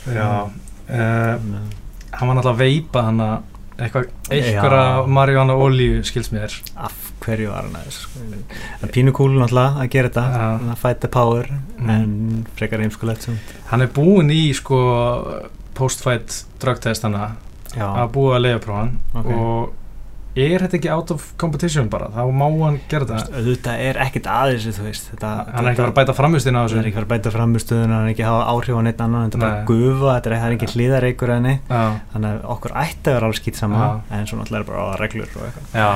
[0.05, 0.49] Já,
[0.85, 1.45] að-
[2.15, 3.37] hann var náttúrulega að veipa hann að
[3.77, 6.93] eitthvað, eitthvað marihuana olíu, skils mér af
[7.25, 8.19] hverju var hann að þessu sko.
[8.83, 10.25] en pínu kúl náttúrulega að gera þetta
[10.71, 11.89] að fight the power Mm.
[11.89, 13.27] en frekar heimskulegt
[13.71, 14.77] hann er búinn í, sko
[15.75, 17.35] post-fight drugtestana
[17.75, 19.25] já, að búa að leiðaprófan Ok.
[19.35, 19.73] og
[20.35, 23.39] er þetta ekki out of competition bara, þá má hann gera þetta.
[23.39, 26.77] Auðvitað er ekkit aðeins þetta, hann er ekki að fara að bæta framhustin á það
[26.81, 29.03] er ekki að fara að bæta framustöðuna hann er ekki að hafa áhrif á neitt
[29.05, 33.29] annan þetta er bara gufa, þetta er, ekki hlýðareikur þannig að okkur ætti að vera
[33.29, 33.89] alveg skýt sama Já.
[34.17, 35.37] en svo náttúrulega er bara á reglur
[35.75, 35.89] já,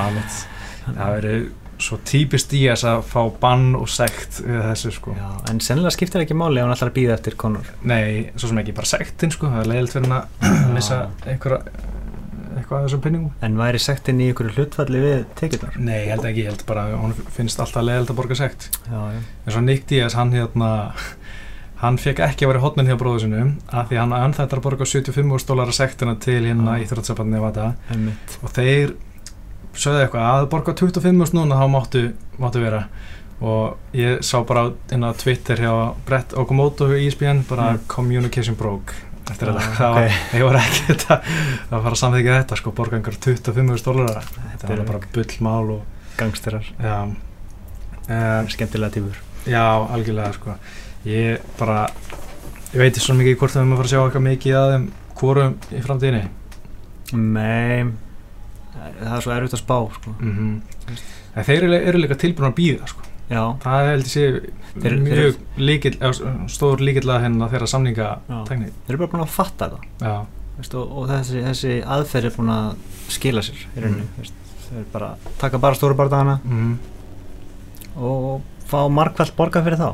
[0.90, 1.42] Það verið
[1.80, 5.14] svo típist í þess að fá bann og sekt við þessu sko.
[5.16, 8.60] Já, en sennilega skiptir ekki máli ef hann að býða eftir Conor Nei, svo sem
[8.62, 9.48] ekki bara sektin sko.
[9.52, 11.62] Það er leiðilt fyrir hann að missa einhverja
[12.60, 13.32] eitthvað af þessum pinningum.
[13.42, 16.86] en væri sektin í ykkur hlutfalli við tekjurnar Nei, ég held ekki, ég held bara
[16.88, 18.68] að hún finnst alltaf leiðilt að borga sekt.
[18.90, 20.70] En svo Nick Diaz, hann hérna,
[21.80, 24.84] hann fekk ekki að vera hotminn hjá bróðu sinu af því hann anþættar að borga
[24.84, 26.84] 75 dólar sektina til hérna Já.
[26.84, 28.92] íþróttsabandni Nevada einmitt og þeir
[29.72, 32.02] sögðu eitthvað að borga 25 núna þá máttu,
[32.42, 32.82] máttu vera
[33.40, 35.72] og ég sá bara á Twitter hjá
[36.04, 37.86] Brett Okamoto í ESPN bara Mm.
[37.88, 38.92] communication broke
[39.34, 39.96] eftir Ah, þetta, það ok.
[39.96, 41.16] var, ég var ekki þetta,
[41.70, 45.82] það var að samþykja þetta sko, borga einhver 25 dólarar þetta var bara bullmál og
[46.20, 49.64] gangsterar, uh, skemmtilega tífur já,
[49.94, 50.56] algjörlega sko.
[51.08, 51.86] Ég bara,
[52.74, 54.72] ég veit svo mikið hvort það er maður að fara að sjá eitthvað mikið að
[54.74, 54.88] þeim
[55.20, 56.24] hvorum í framtíðinni.
[57.10, 57.86] Nei,
[59.00, 60.12] það er svo erfitt að spá sko.
[60.20, 60.60] mm
[61.30, 62.99] en þeir eru, eru líka tilbúin að býða sko
[63.30, 64.24] Já, Það held ég sé
[64.80, 65.92] Þeir- mjög líkil,
[66.50, 68.38] stór líkilega hérna þeirra samninga Já.
[68.48, 68.70] tekni.
[68.86, 70.26] þeir eru bara búin að fatta þetta
[70.58, 72.74] veist, og, og þessi, þessi aðferð er búin að
[73.08, 74.32] skila sér í rauninni Mm.
[74.70, 76.74] þeir bara taka bara stóru bardagana mm,
[77.98, 79.88] og fá markvælt borga fyrir þá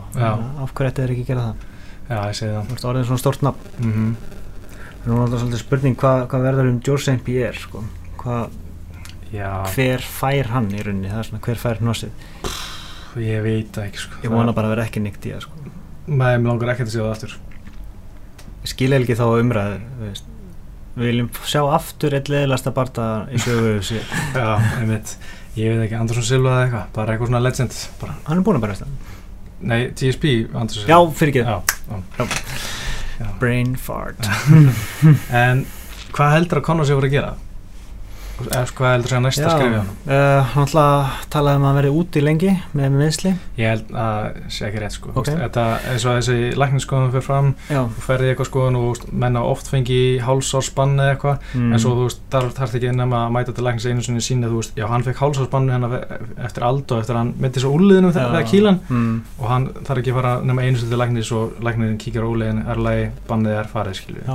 [0.62, 1.64] af hverju ætti þeir ekki að gera það
[2.10, 2.66] já, ég segi það.
[2.66, 4.16] þú veist, orðin svona stórt nafn Mm
[5.06, 7.20] nú er þetta svolítið spurning hvað, hvað verður um George St.
[7.24, 7.84] Pierre sko?
[8.18, 8.48] hvað,
[9.32, 12.10] Já, hver fær hann í rauninni það er svona hver fær hnossið
[13.24, 14.20] ég veit það ekki sko.
[14.24, 15.64] ég vona bara að vera ekki nýtt í það sko.
[16.06, 17.36] Nei, mér langar ekki að sé það aftur.
[18.66, 20.24] skilja ekki þá umræðu þú veist.
[20.96, 24.00] við viljum sjá aftur eitt leðilegasta barda í sögu þessi.
[24.34, 24.46] Já,
[24.80, 25.16] einmitt.
[25.56, 27.76] Ég veit ekki, Andersson Silva eða eitthvað, bara eitthvað svona legend.
[28.00, 28.14] Bara.
[28.26, 29.12] hann er búin að berast það
[29.66, 31.12] Nei, TSP, Andersson já, Silva.
[31.16, 32.26] fyrir ekki Já, já.
[33.22, 33.28] já.
[33.40, 34.20] brain fart
[35.46, 35.62] En
[36.12, 37.30] hvað heldur að Conor sé voru að gera?
[38.36, 39.90] Eða hvað heldur að sé að næsta skrifja hann?
[40.06, 44.26] uh, hann alltaf talaði um að hann verði úti lengi með meðsli Ég held að
[44.52, 45.12] sé ekki rétt sko.
[45.14, 45.20] Ok.
[45.22, 45.36] Okay.
[45.40, 49.06] Þetta eins og þessi lækningsskoðun fyrir fram já, þú ferði eitthvað skoðun og þú veist,
[49.24, 51.70] menn á oft fengi hálsársbann eða eitthvað mm.
[51.72, 54.52] en svo þú veist, þar þarf ekki nema að mæta til læknings einu sinni sína,
[54.52, 55.96] þú veist, já hann fekk hálsársbann hennar
[56.46, 58.18] eftir aldo, eftir að hann myndi svo úliðinu Já.
[58.20, 59.14] þegar kílan mm.
[59.40, 62.28] og hann þarf ekki að fara nema einu sinni til læknis og læknirinn kíkir á
[62.28, 64.26] úliðin, er lægi bannið er farið, skilju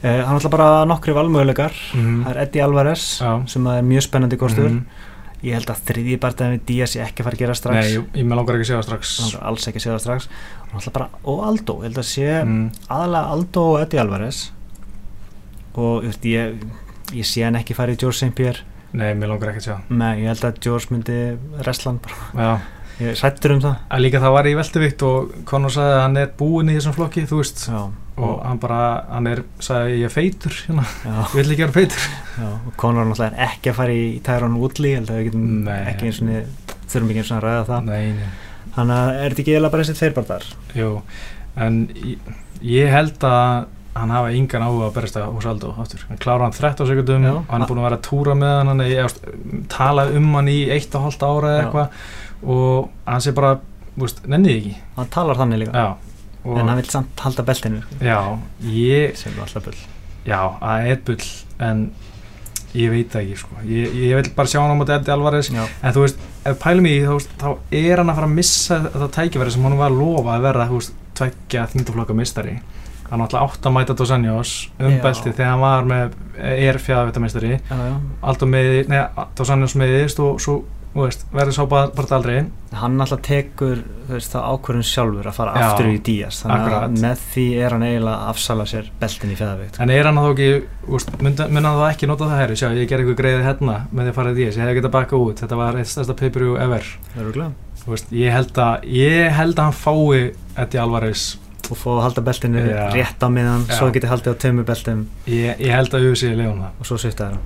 [0.00, 1.76] ok uh, hann alltaf bara nokkri valmöguleikar.
[1.94, 3.30] Mm það er Eddie Alvarez Já.
[3.48, 4.70] sem er mjög spennandi kostur.
[4.70, 5.06] Mhm.
[5.40, 7.76] ég held að þriðji bardaðin við Díaz ég ekki fara að gera strax.
[7.80, 10.02] Nei, ég, með langar ekki að segja það strax langar alls ekki að segja það
[10.04, 12.66] strax bara, og Aldo, ég held að sé mm.
[12.88, 14.52] aðalega Aldo og Eddie Alvarez.
[15.80, 16.66] Og ég, ég,
[17.14, 18.34] ég sé hann ekki fara í George St.
[18.36, 19.78] Pierre Nei, mér langar ekki að segja.
[19.94, 21.18] Nei, ég held að George myndi
[21.66, 22.48] reslan bara, Já,
[23.04, 23.76] ég sættur um það.
[23.86, 26.96] Að líka það var í veltevikt og Conor sagði að hann er búinn í þessum
[26.96, 27.62] flokki, þú veist.
[27.70, 27.84] Já,
[28.26, 32.06] og hann bara, hann er, sagði ég er feitur hérna, ég vil ekki vera feitur.
[32.36, 35.50] Já, og Conor náttúrulega er ekki að fara í Tyrone Woodley, held að við getum
[35.66, 35.80] Nei.
[35.92, 37.90] ekki eins og þurfum ekki eins og að ræða það.
[37.90, 38.30] Nei, nei,
[38.76, 40.94] þannig að er þetta ekki eiginlega bara þessi tveir bardar jú
[41.60, 42.32] en ég,
[42.70, 43.68] ég held að
[44.00, 47.26] hann hafa engan áhuga að berist að hús Aldo aftur, hann klára hann 13 sekundum
[47.32, 49.16] og hann er búin að vera að túra með hann hann er
[49.72, 52.04] talað um hann í eitt og hálft ára eða eitthvað.
[52.40, 53.56] Og hann sé bara,
[54.00, 54.76] veist, nennið ekki.
[54.96, 55.74] Hann talar þannig líka.
[55.74, 56.09] Já, og,
[56.44, 58.20] en hann vil samt halda beltinu já,
[58.64, 59.80] ég sem er alltaf bull
[60.26, 61.26] já, það er bull
[61.66, 61.84] en
[62.76, 63.62] ég veit það ekki sko.
[63.66, 66.60] ég, ég vil bara sjá hann á móti Eddie Alvarez já, en þú veist, ef
[66.62, 67.48] pælum í því þá,
[67.82, 70.68] er hann að fara að missa þetta tækifæri sem hann var að lofa að vera
[70.70, 72.60] þú veist, tveggja þingdaflokka mistari
[73.10, 75.00] hann ætla átt að mæta Dos Anjos um Já.
[75.02, 77.94] belti þegar hann var með er fjæðavitameistari já, já.
[78.30, 80.60] Aldo meði, neða, Dos Anjos meðist og svo,
[80.94, 82.40] verður svo bara, aldrei
[82.74, 86.40] hann alltaf tekur veist, það ákvörðun sjálfur að fara Já, aftur í Díaz.
[86.42, 86.84] Þannig akkurat.
[86.84, 90.20] að með því er hann eiginlega að afsala sér beltin í feðavikt en er hann
[90.20, 90.48] þá ekki,
[91.22, 94.14] myndi hann þá ekki nota það herri, sjá, ég ger eitthvað greiði hérna með því
[94.14, 95.44] að fara í DS, ég hef getað bakka út.
[95.44, 96.90] Þetta var eitt stærsta pay-per-view ever.
[97.86, 101.30] Veist, ég held að ég held að hann fái Eddie Alvarez
[101.70, 102.82] og fá að halda beltinu Já.
[102.94, 105.06] rétt á miðan svo hann geti haldið á tömmu beltum.
[105.30, 107.40] Ég, ég held að UFC leiðum það og svo svifta hann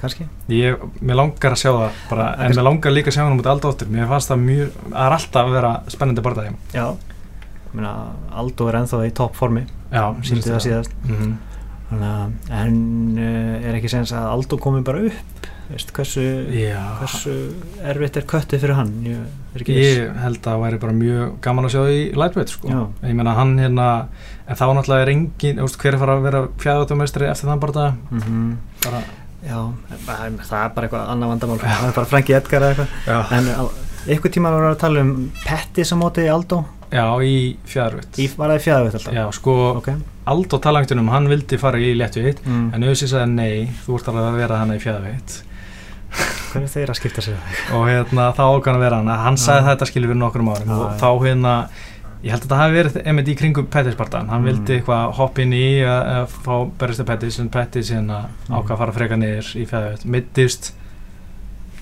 [0.00, 0.26] kannski.
[0.56, 3.50] Ég, mér langar að sjá það bara, en mér langar líka að sjá hann út
[3.52, 6.86] aldrei áttur mér fannst það mjög, það er alltaf að vera spennandi barndagi já.
[7.72, 7.92] Meina,
[8.34, 9.62] Aldo er ennþá í topp formi.
[9.92, 10.96] Já, síndi það síðast.
[11.06, 11.36] Mm
[11.90, 12.74] Þannig að, en
[13.18, 15.48] uh, er ekki sens að Aldo komi bara upp?
[15.70, 16.22] Veist, hversu,
[17.00, 17.32] hversu
[17.86, 18.92] erfitt er köttið fyrir hann?
[19.06, 22.70] Ég ég held að það væri bara mjög gaman að sjá það í lightweight sko.
[23.06, 23.86] Ég meina hann hérna
[24.50, 27.62] en þá náttúrulega er engin, hver er fara að vera fjæðatumestri eftir þann
[28.10, 28.56] Mhm.
[28.84, 29.02] bara,
[29.40, 29.58] Já,
[30.06, 31.60] það er bara eitthvað annað vandamál.
[31.62, 33.32] Það er bara Franki Edgar eða eitthvað.
[33.38, 33.50] En
[34.10, 36.62] einhvern tíma var að tala um Pettis á móti Aldo.
[36.90, 37.34] Já, í
[37.70, 39.14] fjæðarvitt í, var það í fjæðaveit alltaf?
[39.14, 39.92] Já, sko, ok.
[40.30, 42.64] Aldo talangtunum, hann vildi fara í léttvitt mm.
[42.74, 45.36] en auðvitað sagði nei, þú ert alveg að vera hann í fjæðarvitt
[46.50, 47.38] hvernig er þeir að skipta sér?
[47.38, 47.74] Það?
[47.78, 49.68] og hérna þá ákvæm að vera hann hann sagði Já.
[49.68, 50.72] þetta skilur fyrir nokkrum árum.
[50.72, 50.96] Já, og já.
[50.98, 51.54] þá hérna
[52.22, 54.48] ég held að það hafi verið einmitt í kringum Pettis-partan hann Mm.
[54.50, 58.54] vildi eitthvað hoppa inn í að, að fá berist Pettis en Pettis hérna Mm.
[58.58, 60.72] ákvað að fara freka niður í fjæðaveit mittist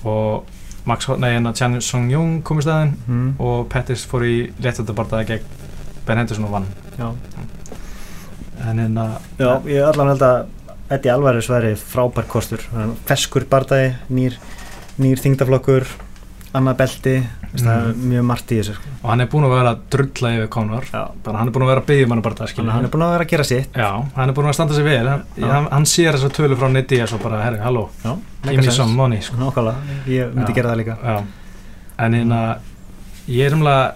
[0.04, 0.44] og
[0.86, 3.34] Max, nei, hérna Chan Song Jung kom í staðinn Mm.
[3.40, 5.44] og Pettis fór í léttöldabartaði gegn
[6.06, 6.66] Ben Henderson og vann
[6.98, 7.12] Já.
[8.64, 10.46] en hérna Já, ég allan held að
[10.90, 12.62] Eddie Alvarez væri frábær kostur
[13.06, 14.38] feskur bardagi, nýr,
[14.98, 15.84] nýr þingdaflokkur
[16.54, 17.16] annað belti,
[17.52, 17.62] mm.
[17.64, 18.92] það er mjög margt í þessu sko.
[18.98, 20.50] og hann er búinn að vera að drulla yfir
[21.24, 23.12] bara hann er búinn að vera að byggja mann Þannig að hann er búin að
[23.14, 23.76] vera að gera sitt.
[23.78, 25.08] Já, hann er búinn að standa sig vel.
[25.08, 27.88] Hann, hann, hann sér þess að tölu frá Niddi og bara, herri, halló,
[28.44, 29.38] me some money sko.
[29.40, 30.56] Nákvæmlega, ég myndi Já.
[30.58, 30.96] gera það líka.
[31.02, 31.16] Já,
[32.04, 32.40] en hérna
[33.28, 33.92] ég er umlega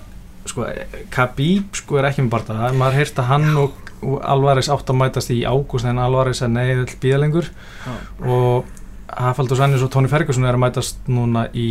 [0.50, 0.66] sko,
[1.12, 5.00] Khabib sko er ekki með barða maður heyrst að hann og, og Alvarez átt að
[5.00, 7.50] mætast í ágúst en Alvarez er nei, vill býða lengur.
[7.86, 7.92] Já.
[8.26, 8.78] og
[9.12, 11.66] Hafaldur Svennis og Tony Ferguson er að mætast núna í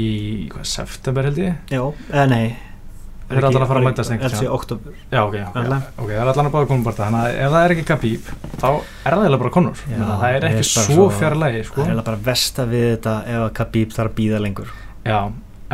[0.51, 1.55] hvað, september held ég?
[1.73, 2.43] Já, eða nei.
[3.31, 4.55] Þeir eru allan að fara að mætast einhvern Elsi tímann.
[4.57, 5.77] oktober Já, ok, ok, Alla.
[5.95, 8.25] ok, það er allan að báða konum barða þannig að ef það er ekki Khabib
[8.59, 11.77] þá er það eiginlega bara Conor Já, það er ekki er svo fjarlægi sko.
[11.77, 14.73] Það er eiginlega bara versta við þetta ef að Khabib þarf að býða lengur.
[15.07, 15.19] Já,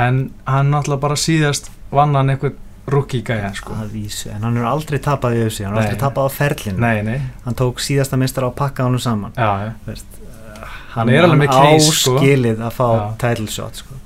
[0.06, 3.73] en hann náttúrulega bara síðast vann hann eitthvað rookie gæja sko.
[3.73, 6.80] að vísu, en hann er aldrei tapað í þessu hann er aldrei tapað á ferlinu
[6.80, 9.34] Nei, nei, hann tók síðasta mistar á pakka honum saman.
[9.36, 9.73] Já,
[10.97, 12.15] Hann er alveg með case, sko.
[12.19, 13.03] áskilið að fá Já.
[13.23, 13.99] title shot sko.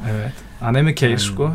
[0.61, 1.51] Hann er með case sko.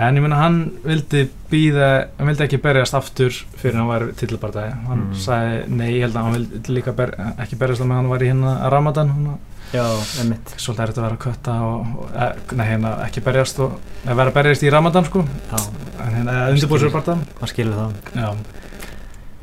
[0.00, 4.72] En ég meina hann vildi býða hann vildi ekki berjast aftur fyrir hann var tillabardagi
[4.88, 5.14] hann Mm.
[5.20, 8.30] sagði nei, ég held að hann vildi líka ber, ekki berjast með hann var í
[8.30, 9.26] hérna Ramadan hann
[9.74, 9.84] já,
[10.22, 13.60] emitt svolítið er þetta að vera að kötta og, og e, nei, hérna ekki berjast
[13.60, 15.24] og vera að berjast í Ramadan sko.
[15.52, 15.60] Já,
[16.06, 17.92] en hérna undirbúið sér barða maður skilur það.
[18.16, 18.30] Já.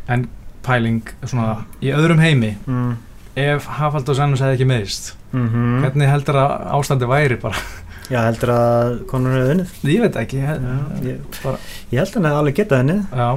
[0.08, 0.28] En
[0.66, 2.56] pæling svona í öðrum heimi.
[2.66, 2.98] Mm.
[3.38, 7.60] ef Hafald og Sannus hefði ekki meðist Mm hvernig heldur að ástandi væri bara?
[8.08, 9.72] Já, heldur að konur hefur unnið.
[9.92, 11.58] Ég veit ekki ég, Já, ég- bara,
[11.92, 13.02] ég held að hann hefði alveg getað unnið.
[13.12, 13.30] Já,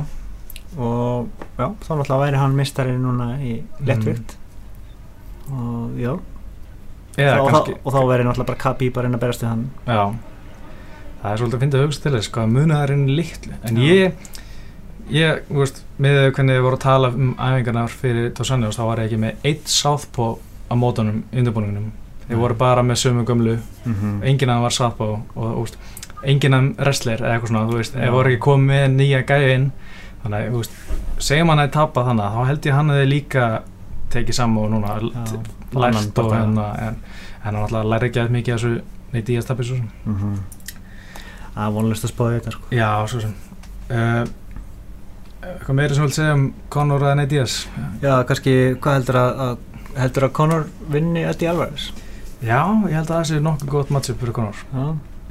[0.79, 4.37] og já, þá náttúrulega væri hann mistari núna í lettvikt.
[5.50, 6.12] Og já.
[7.18, 9.50] Eða og, kannski þá, og þá væri náttúrulega bara Khabib að reyna að berast við
[9.50, 9.64] hann.
[9.87, 10.05] Já.
[11.20, 13.57] Það er svolítið að finna að hugsa til þess hvað munaðarinn litlu.
[13.66, 14.31] En ég
[15.11, 19.03] ég, þú veist, með hvernig við vorum að tala um æfingarnar fyrir Tósanjós þá var
[19.03, 20.38] ég ekki með eitt southpaw
[20.70, 21.90] á mótunum í undirbúningunum
[22.28, 23.56] þeir voru bara með sömu gömlu.
[23.85, 24.22] Mm -hmm.
[24.24, 25.76] enginn af þeim var southpaw og þú veist,
[26.22, 29.22] enginn af þeim wrestler eða eitthvað svona, þú veist, ef voru ekki komið með nýja
[29.26, 29.72] gæði inn.
[30.22, 30.70] Þannig að, þú veist,
[31.18, 33.62] segjum hann að tappa þannig þá held ég hann hefði líka
[34.11, 36.96] tekið saman og núna Já, lært annan og hérna en, en
[37.42, 38.80] hann alltaf læri ekki að mikið af þessu
[39.12, 40.35] neitt í að stappi svo sem Mhm.
[41.54, 42.62] það er vonlust að spáða þetta sko.
[42.70, 43.35] já, svo sem
[43.90, 44.24] uh,
[45.42, 47.66] eitthvað meiri sem vil segja um Conor eða Nate Diaz?
[48.02, 49.56] Já, kannski, hvað heldur að, að
[49.98, 51.90] heldur að Conor vinni Eddie Alvarez?
[52.40, 54.61] Já, ég held að það sé nokkuð gott matchup fyrir Conor.
[54.72, 54.85] Já,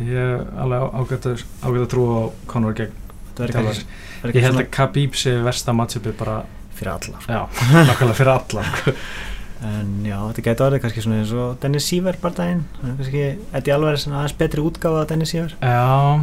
[0.05, 2.97] ég er alveg ágætt að, að trúa á Conor gegn
[3.39, 6.41] er er Ég held að Khabib sé versta matchupi bara,
[6.75, 7.21] fyrir alla.
[7.23, 7.41] Já,
[7.87, 8.65] nákvæmlega fyrir alla.
[9.69, 12.61] En já, þetta gæti orðið kannski svona eins og Dennis Siever bara daginn.
[12.83, 13.23] Kannski
[13.55, 16.19] Eddie Alvarez en aðeins betri útgáfa af Dennis Siever Já,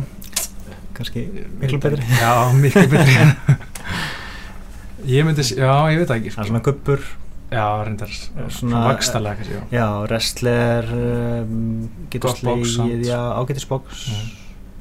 [0.97, 1.27] kannski
[1.61, 2.07] miklu betri.
[2.21, 3.17] Já, miklu betri.
[5.07, 6.51] Ég myndi, já, ég veit ekki það er sko.
[6.51, 7.03] svona guppur
[7.51, 9.63] Já, reyndar, Svona- svona vakstalega kannski, já.
[9.79, 14.31] já, wrestler um, getur slegið, já, ágætisbox Mm.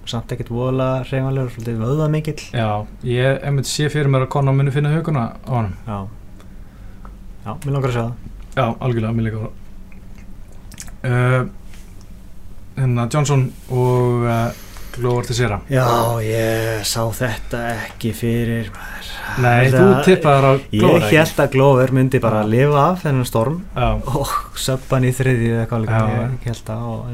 [0.06, 4.54] samt ekkert voðalega reymanlegur, svolítið vöða mikill Já, ég myndi sé fyrir mér að Conor
[4.58, 5.74] muni finna huguna á honum.
[5.88, 6.08] Já.
[7.46, 8.14] Já, mér langar að sjá það.
[8.56, 9.50] Já, algjörlega, mér líka.
[11.06, 11.50] Uh,
[12.76, 14.52] Hérna, Johnson og uh,
[14.96, 15.86] Glover Teixeira já,
[16.24, 19.12] ég sá þetta ekki fyrir maður.
[19.44, 22.50] Nei, Þetta- þú tippaðar á Glover ég held að Glover myndi bara Já.
[22.54, 26.86] lifa af þennan storm Já, og söppan í þriðju eða hvað líka ég held að
[26.88, 27.06] og,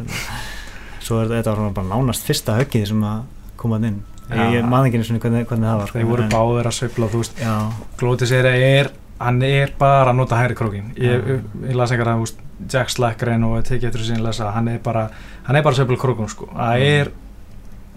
[1.01, 3.23] svo er þetta bara nánast fyrsta höggið sem að
[3.57, 3.99] koma hann inn.
[4.31, 4.45] Já.
[4.53, 6.75] ég maður ekki einu svona hvernig, hvernig það var sko, þeir voru en- báðir að
[6.77, 7.41] sveifla, þú veist.
[7.41, 7.55] Já,
[7.97, 11.25] Glover Teixeira er, hann er bara að nota hægri krókin Ég,
[11.67, 12.31] ég las einhver að,
[12.69, 15.09] Jack Slackren og tekið eftir þessi hann er bara
[15.47, 16.47] hann er bara að sveifla krókun, sko.
[16.55, 17.11] Það er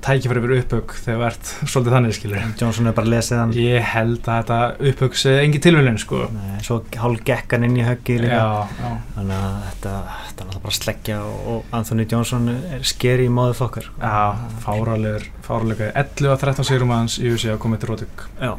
[0.04, 3.54] tækifæri fyrir upphug þegar þú ert svolítið þannig, skilur Johnson er bara lesa hann.
[3.56, 6.24] Ég held að þetta upphug sé engin tilvölin, sko.
[6.34, 8.90] Nei, svo hálf gekk hann inn í Já, já.
[9.16, 9.94] Þannig að þetta,
[10.28, 15.92] þetta er bara sleggja og, Anthony Johnson er skeri í móðu fokkar Já, fáralegur, fáralegur
[15.94, 17.94] 11 að 13 sérum aðeins í USA koma til
[18.40, 18.52] Já.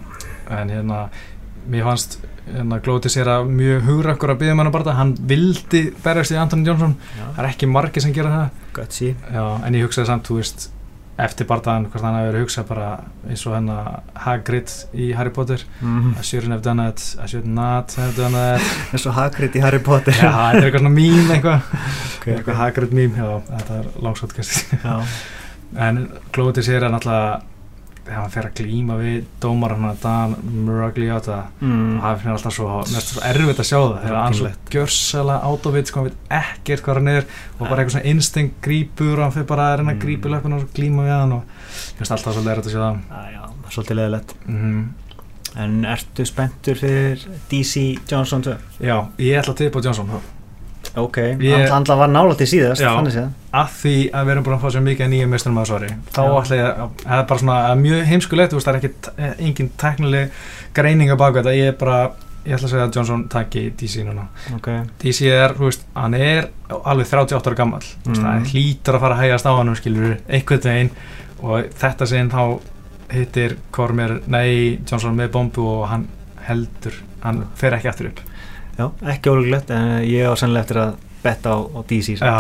[0.50, 1.08] en hérna,
[1.70, 6.36] mér fannst hérna, glóti sér að mjög hugrakkur að byggja manna bara hann vildi berjast
[6.36, 6.96] í Anthony Johnson.
[7.18, 8.64] Það er ekki margir sem gera það.
[8.76, 9.12] Gutsy.
[9.34, 10.70] Já, en ég hugsaði samt, þú veist
[11.16, 12.88] eftir bardaðan, hvort hann hafi verið að hugsa bara
[13.30, 15.64] eins og hennar Hagrid í Harry Potter.
[15.80, 16.12] Mm.
[16.20, 18.70] I shouldn't have done it, I should not have done it.
[18.92, 20.12] Eins og Hagrid í Harry Potter.
[20.12, 21.74] Já, þetta er eitthvað svona mím eitthvað.
[22.20, 24.34] Okay, eitthvað Hagrid mím, já, þetta er langsótt.
[25.76, 27.42] En Glóti sér er náttúrulega
[28.10, 31.96] hann fer að glíma við dómar hann að Dan Muragliata mm.
[31.98, 35.90] og það finnir alltaf svo, svo erfitt að sjá það þegar hann svo gjörsala átovit
[35.92, 39.34] sko, hann veit ekkert hvað hann er og bara eitthvað svona instinct grípur og hann
[39.38, 40.04] fyrir bara að reyna að Mm.
[40.06, 42.84] grípa í löpun og glíma við hann og ég finnst alltaf svo erfitt að sjá
[42.84, 43.02] það.
[43.10, 43.42] Ah, já,
[43.72, 44.86] svolítið leðilegt mm
[45.56, 48.56] en ertu spenntur fyrir DC Johnson 2?
[48.84, 50.10] Já, ég ætla að tippa á Johnson
[50.96, 52.92] ok, hann hann var nálægt í síðast Já.
[52.98, 53.32] þannig séð.
[53.56, 56.22] Að því að við erum búin að fá svo mikið nýjum meisturum að svari þá
[56.26, 58.92] ætla ég að, það er bara svona mjög heimskulegt, það er ekki
[59.48, 60.46] engin teknileg
[60.76, 61.56] greining að baka þetta.
[61.56, 62.00] Ég er bara,
[62.44, 64.28] ég ætla að segja að Johnson taki DC núna.
[64.58, 64.70] Ok,
[65.02, 66.50] DC er, þú veist, hann er
[66.82, 68.20] alveg 38 ára gammal mm.
[68.20, 70.94] Það hlýtur að fara að hægast á hann skilur einhvern veginn.
[71.46, 72.42] Og þetta sinn þá
[73.12, 76.08] hittir Kormir, nei, Johnson með bombu og hann
[76.46, 78.22] heldur hann fer ekki aftur upp
[78.78, 80.94] já, ekki ólíklegt en ég á sannlega eftir að
[81.26, 82.38] betta á, á DC já,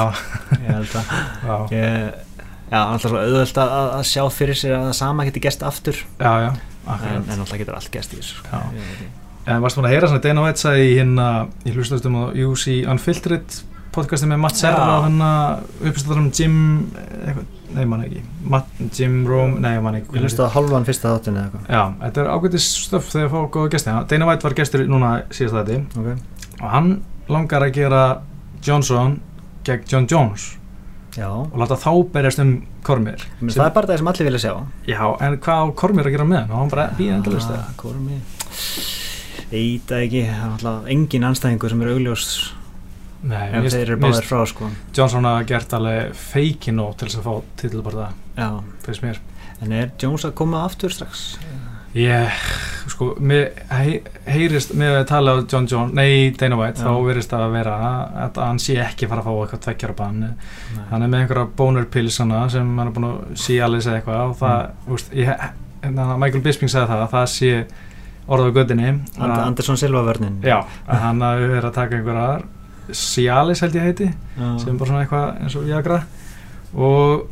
[0.59, 1.11] ég held að
[1.79, 2.23] ég,
[2.69, 6.01] já, alltaf svo auðvöld að, að sjá fyrir sér að það sama geti gest aftur
[6.19, 7.29] já, já en, akkurat.
[7.29, 8.61] en alltaf getur allt gest í þessu sko.
[8.77, 9.05] Ég.
[9.45, 11.25] En varstu búin að heyra svona Dana White sagði í hérna,
[11.67, 13.57] ég hlustastum á UC Unfiltered
[13.95, 15.21] podcasti með Matt Serra og hann
[15.85, 16.55] uppstættar um Jim
[17.21, 17.45] eitthvað,
[17.75, 18.23] nei mann ekki.
[18.51, 21.69] Matt, Jim Rome, nei mann ekki ég hlusta á hálfan fyrsta þáttun eða eitthvað.
[21.75, 23.95] Já, þetta er ágætis stöf þegar fá góða gesti.
[24.11, 26.17] Dana White var gestur núna síðast þetta okay.
[26.61, 26.91] og hann
[27.31, 28.03] langar að gera
[28.65, 29.19] Johnson
[29.67, 30.53] gegn John Jones.
[31.15, 34.41] Já, og láta þá berjast um Kormir Men það er bara það sem allir vilja
[34.43, 34.53] sjá.
[34.83, 36.41] Já, en hvað á Kormir að gera með?
[36.49, 36.59] Hann?
[36.59, 41.71] Hann bara býða endalist Ah, Kormi Ég veit það ekki, það er alltaf engin anstæðingur
[41.71, 42.27] sem er augljós
[43.25, 47.21] Nei, ef þeir eru báðir frá sko Johnson hafa gert alveg feiki nóg til þess
[47.21, 47.33] að fá
[49.05, 49.21] mér
[49.63, 51.31] en er Jones að koma aftur strax?
[51.95, 52.39] ég,
[52.91, 56.89] sko, mér hei, heyrist með að tala á John Jones nei, Dana White, Já.
[56.89, 57.75] þá verist það að vera
[58.25, 60.25] að hann sé ekki fara að fá eitthvað tveggjara bann
[60.91, 64.35] hann er með einhverja hana, sem hann er búin að sé alveg segja eitthvað og
[64.41, 64.97] það, mm.
[64.97, 65.45] úst, ég,
[65.85, 67.53] hérna, Michael Bisping sagði það að það sé
[68.25, 70.57] orðað á gödinni And, Anderson Silva vörnin já,
[70.89, 72.45] hann hafi verið að taka einhverjar
[72.93, 74.49] Cialis held ég heiti Já.
[74.61, 75.99] sem er bara svona eitthvað eins og Viagra
[76.75, 77.25] og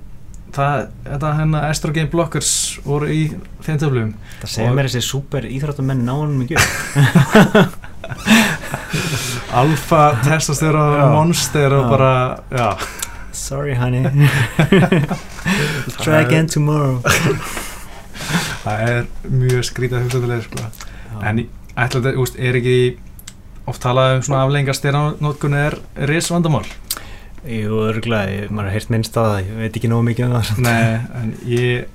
[0.55, 2.51] það, þetta hennar estrogen blockers
[2.85, 3.21] voru í
[3.65, 4.11] þeim töflum
[4.41, 7.79] Það segir mér þessi super íþróttamenn náunum ekki upp
[9.61, 11.07] alfa testosterone Já.
[11.13, 11.89] monster og Já.
[11.89, 12.77] bara já,
[13.33, 16.99] Sorry honey We'll try again tomorrow
[18.63, 20.67] það er mjög skrítið hugsaðulegir sko.
[21.23, 22.75] en ég ætla þetta, úst, er ekki
[23.67, 25.77] oft talað um svona aflengar styrnótkun er
[26.09, 26.65] ris vandamál
[27.43, 30.59] Jú, örgulega, maður har heyrt minnst á það ég veit ekki nógu mikið um það
[30.63, 31.87] Nei, en ég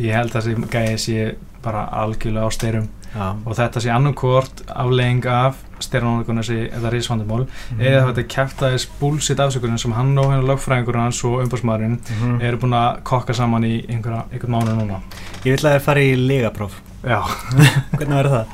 [0.00, 1.24] ég held að þessi gæði sé
[1.64, 7.44] bara algjörlega á styrum Já, og þetta sé annarkort aflegging af styrnónleikun þessi eða risvandamál
[7.44, 7.80] Mhm.
[7.86, 12.40] eða þetta kæftæðis bullshit afsökunin sem hann og hennar lögfræðingur hans og umbásmaðurinn Mhm.
[12.42, 14.98] eru búin að kokka saman í einhverja, einhvern mánu núna.
[15.44, 17.20] Ég vil að þér fara í legapróf Já,
[18.00, 18.46] Hvernig verður það?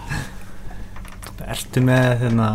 [1.51, 2.48] Ertu með hérna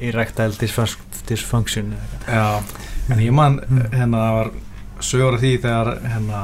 [0.00, 1.92] erectile dysfunc- dysfunction
[2.26, 2.60] já
[3.10, 3.58] en ég man
[3.92, 4.50] hérna það var
[5.00, 6.40] sögur af því þegar hérna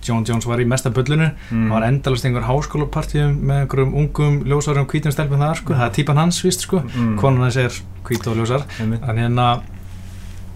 [0.00, 1.26] John Jones var í mesta bullinu.
[1.50, 1.66] Mm.
[1.68, 5.94] það var endalast einhver háskólapartíum með einhverjum ungum ljósarum hvítum stelpum þar sko, það er
[5.98, 6.80] típan hans vist sko.
[6.88, 7.16] Mm.
[7.20, 7.76] konan hans er
[8.08, 9.48] hvít og ljósar en hérna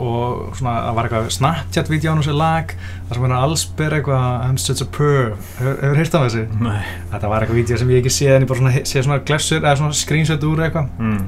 [0.03, 4.01] og svona það var eitthvað Snapchat-vídeó á þessu lag þar sem hann er alls bera
[4.01, 6.43] eitthvað I'm such a perv, hefur, hýrt af þessu?
[6.65, 6.81] Nei.
[7.13, 9.61] Þetta var eitthvað vídeo sem ég ekki séð en ég bara svona, séð svona glefsur
[9.63, 10.91] eða svona screenshot úr eitthvað.
[10.99, 11.23] Mm.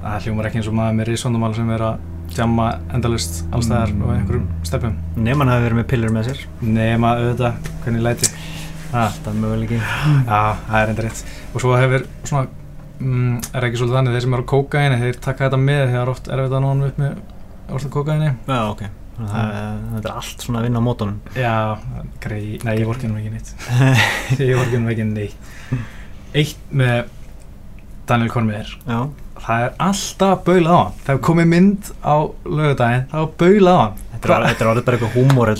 [0.00, 4.04] það hljómar ekki eins og maður með risvandumál sem er að jamma endalust allstæðar Mm.
[4.06, 6.44] og einhverjum stefnum Nefn hann hafi verið með pillur með sér.
[6.62, 8.30] Nema auðvitað hvernig læti.
[8.92, 9.76] Ha, Það er möguleiki.
[10.30, 11.20] Já, það er enda rétt.
[11.54, 12.46] Og svo hefur svona
[13.00, 16.10] mm, er ekki svolítið þannig þeir sem eru á kókaini þeir taka þetta með þegar
[16.14, 17.20] oft erfitt að nóna upp með
[17.76, 18.82] orðið kókaini Já, ok.
[19.20, 21.16] Þannig að það- Þetta er allt svona að vinna á mótunum.
[21.36, 21.54] Já,
[22.24, 23.50] grei, nei ég vorkinn ekki neitt.
[24.40, 25.50] Ég vorkinn ekki neitt.
[26.40, 27.02] Eitt með
[28.08, 28.30] Daniel
[28.86, 29.00] Já.
[29.40, 30.96] það er alltaf baulað á hann.
[31.04, 32.16] Þegar komið mynd á
[32.48, 33.98] lögudaginn þá er baulað á hann.
[34.20, 35.14] Þetta er, er orðið bara eitthvað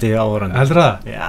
[0.04, 1.06] ég áhverjandi heldur það?
[1.08, 1.28] Já,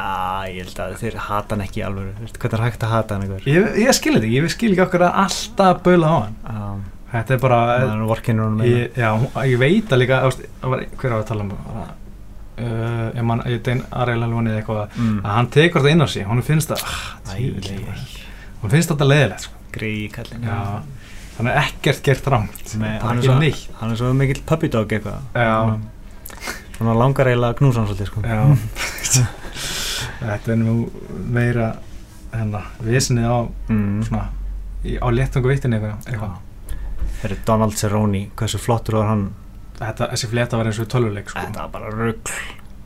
[0.51, 1.83] ég held að þeir hata hann ekki
[2.19, 3.45] Veistu Hvernig er hægt að hata hann einhver?
[3.47, 6.35] Ég, ég skil þetta, ekki, ég skil ekki okkur að alltaf baulað á hann.
[6.51, 6.81] Um,
[7.11, 8.03] þetta er bara er
[8.67, 9.09] ég, já,
[9.51, 13.61] ég veit að líka ást, var, hver á að tala um uh, ég man, ég
[13.65, 15.21] dein Ariel Helvanið eitthvað mm.
[15.23, 16.27] að hann tekur þetta inn á sig.
[16.29, 17.05] Hún finnst það ah,
[18.61, 19.63] hún finnst þetta leðilegt sko.
[21.31, 23.37] Þannig að ekkert gert rámt hann, er svo,
[23.87, 25.23] er svo mikill puppy dog eitthvað.
[25.31, 25.79] Svona-
[26.81, 28.21] Svona langar eiginlega að knúsa hann svolítið sko.
[30.21, 30.75] Þetta er nú
[31.29, 31.67] meira
[32.31, 33.99] hérna, visinni á mm.
[34.07, 34.23] svona,
[34.81, 36.07] í, á léttungu vittinni eitthvað,
[37.25, 39.27] eru Donald Cerrone, hversu flottur var hann?
[39.81, 41.39] Þetta, þessi fleta var eins og töluleik sko.
[41.39, 42.31] Þetta var bara rugg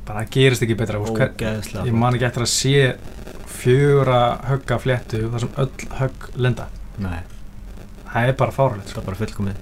[0.05, 2.97] bara það gerist ekki betra Ógeðslega ég man ekki eftir að sé
[3.55, 6.67] fjögra högga fléttu þar sem öll högg lenda.
[7.01, 7.19] Nei,
[8.11, 9.01] það er bara fáralegt það sko.
[9.01, 9.55] er bara fullkomið.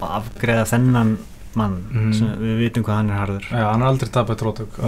[0.00, 1.16] Og afgreða þennan
[1.58, 2.12] mann Mhm.
[2.14, 3.44] sem við vitum hvað hann er harður.
[3.50, 4.78] Já, hann er aldrei tapað trótök.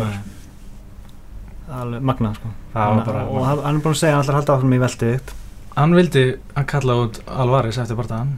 [1.72, 2.49] Alveg magnað sko.
[2.72, 4.41] Það var Hann- bara- Og hann hann er búin að segja að hann ætlar að
[4.41, 5.30] halda áfram í veldu upp.
[5.76, 8.33] Hann vildi, hann kallaði út Alvaris eftir bardaðan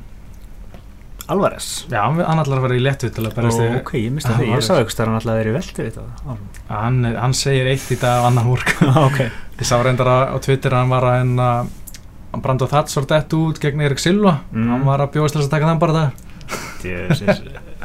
[1.33, 1.69] Alvarez.
[1.89, 4.35] Já, hann, hann ætlar að vera í léttu til að berast Ó, Ok, ég misti
[4.37, 7.99] því, ég sá að hann ætlaði að vera í upp hann, hann segir eitt í
[8.03, 8.75] dag og annan múrk
[9.07, 9.19] Ok.
[9.55, 11.17] Ég sá reyndar á Twitter hann var að
[12.35, 14.41] hann brand á það svo dett út gegn Erik Silva.
[14.53, 14.71] Mm.
[14.75, 16.11] hann var að bjóðast til að taka þann bara það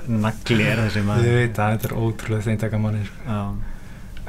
[0.09, 3.19] Nagli er þessi ég maður veit að þetta er ótrúlega þeim taka manni sko.
[3.29, 3.41] Já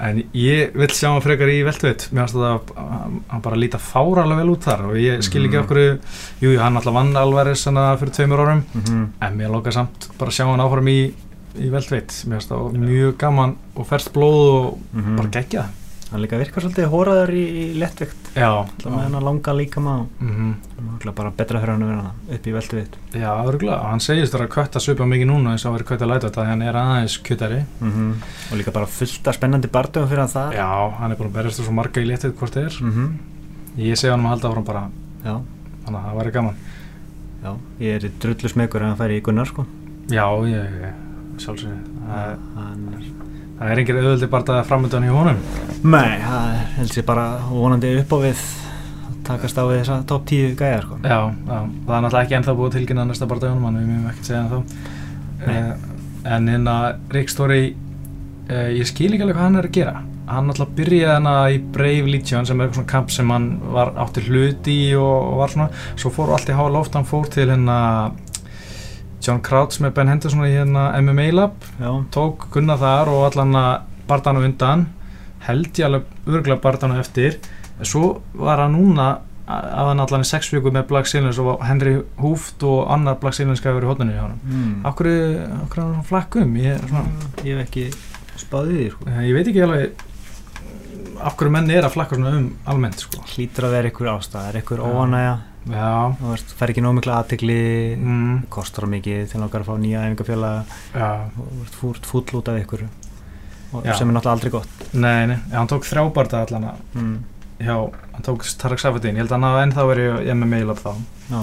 [0.00, 2.06] en ég vil sjá hann frekar í veltveit.
[2.12, 5.60] Mér finnst þetta að hann bara líta fáralega vel út þar og ég skil ekki
[5.60, 5.90] okkur jú,
[6.44, 8.64] jú, hann alltaf vann sanna fyrir tveimur árum.
[8.74, 9.12] Mhm.
[9.20, 11.12] en mér lókar samt bara sjá hann áfram í,
[11.58, 12.08] í veltveit.
[12.26, 15.16] Mér finnst það mjög gaman og ferskt blóð og Mhm.
[15.16, 15.64] bara gegja
[16.10, 18.50] Hann líka virkar svolítið hóraður í, í lettvikt það já,
[18.82, 20.06] Það með hann langa líka maður.
[20.20, 23.78] Mm Mjögulega bara betra fyrir hann að vera hana upp í veldu vitt já, örgulega,
[23.90, 26.62] hann segist að kötta svipa mikið núna eins og að vera kötta lætu þetta hann
[26.62, 27.60] er aðeins kuttari.
[27.80, 28.12] -hmm.
[28.52, 30.68] Og líka bara fullt af spennandi bardöfum fyrir hann það já,
[30.98, 32.78] hann er búin að berjast svo marga í léttið hvort þið er.
[32.82, 33.18] Mm
[33.76, 34.90] ég segi hann að halda áfram bara.
[35.24, 35.40] Já,
[35.84, 36.56] þannig að það væri gaman.
[37.42, 37.56] Já.
[37.80, 39.64] Ég er drullu smegur ef hann færi í Gunnar sko.
[40.10, 40.94] Já, ég, ég
[41.40, 41.72] sjálfsög
[42.06, 43.29] það, Hann er
[43.60, 45.40] það er engin auðvöldi bara framöndan í honum
[45.84, 48.44] Nei, það er held sér bara vonandi upp á við
[49.10, 50.98] að takast á við þessa top 10 gæjar sko.
[51.04, 54.12] já, já, það er náttúrulega ekki ennþá búið tilkynna næsta bara dagunum, hann við mjögum
[54.12, 54.62] ekki segja ennþá
[55.40, 55.58] Nei.
[55.58, 56.76] uh, en hérna
[57.12, 59.94] Rick Story uh, ég skil ekki alveg hvað hann er að gera
[60.30, 63.92] hann náttúrulega byrjaði hana í Brave Legion sem er eitthvað svona kamp sem hann var
[64.04, 67.28] átti hluti í og, og var svona svo fór allt í háa loft, hann fór
[67.34, 67.78] til hérna
[69.20, 73.56] John Crouch með Ben Henderson í hérna MMA Lab Já, tók Gunnar þar og allan
[73.60, 73.72] að
[74.10, 74.86] bardanu undan
[75.46, 77.38] held ég alveg örgulega bardanu eftir
[77.78, 79.10] en svo var hann núna
[79.50, 83.38] að hann allan í sex viku með Black Silence og Henry Hooft og annar Black
[83.38, 84.76] Silence verið í hóttunni í honum mm.
[84.90, 87.88] Akkur er hann flakkum ég, svona, ég hef ekki
[88.40, 89.10] spáðið því sko.
[89.26, 90.06] ég veit ekki alveg
[91.20, 93.20] af hverju menn er að flakka svona um almennt sko.
[93.34, 94.80] Hlýtur að vera ykkur ástæð, er ykkur
[95.26, 95.34] Já.
[95.68, 96.16] Já.
[96.18, 97.60] Þú veist, fær ekki nóg mikla aðtegli
[97.96, 102.86] mm, kostar mikið til að fá nýja æfingafélag já, Þú fúrt fúll út af ykkur.
[103.70, 104.86] Sem er náttúrulega aldrei gott.
[104.96, 107.16] Nei, nei, hann tók þrjábarda allan að mm.
[107.66, 107.74] já,
[108.14, 110.90] hann tók Tarek Safedin ég held að hann ennþá verið í MMA Lab þá.
[111.30, 111.40] Já,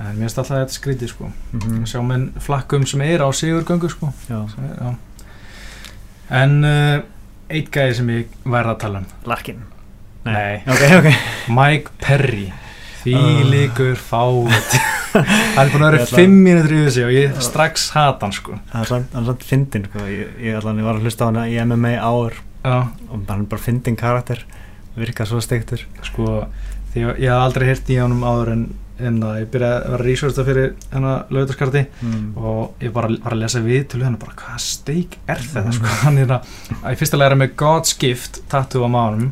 [0.00, 1.30] en mér finnst alltaf þetta skrítið sko.
[1.54, 4.10] Mm sjá menn flakkum sem er á sigurgöngu sko.
[4.32, 4.48] Er,
[4.80, 4.90] já.
[6.40, 6.96] en uh,
[7.50, 9.12] eitt gæði sem ég væri að tala um.
[9.30, 9.62] Larkin.
[10.26, 10.60] Nei.
[10.66, 11.08] Ok, ok.
[11.54, 12.48] Mike Perry
[13.00, 13.42] því Ah.
[13.50, 14.76] líkur fát
[15.14, 18.58] hann er búin að vera fimm mínútur í þessi og ég strax hata hann sko.
[18.72, 20.04] Hann er samt- hann samt fyndin sko.
[20.06, 22.76] ég, ég, allan, ég var að hlusta á hana í MMA áður já,
[23.10, 24.44] og hann er bara fyndin karakter.
[24.96, 26.44] Virka svo steiktur sko
[26.92, 28.62] því ég, ég haf aldrei hirt í honum áður en,
[29.00, 32.24] en að ég byrjaði að vera researcha fyrir hennar lögutaskarti mm.
[32.36, 35.62] og ég bara var að lesa við til hennar bara hvað steik er þetta?
[35.70, 35.76] Mhm.
[35.78, 36.50] sko hann er að,
[36.82, 39.30] að ég fyrst að læra með God's Gift tattoo á mánum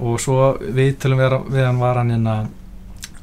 [0.00, 2.36] og svo við til hann var hann hérna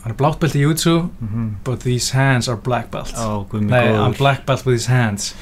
[0.08, 1.50] hann er blátt belt í YouTube mm -hmm.
[1.64, 3.14] but these hands are black belt
[3.54, 3.92] mig Nei.
[3.92, 5.36] I'm black belt with his hands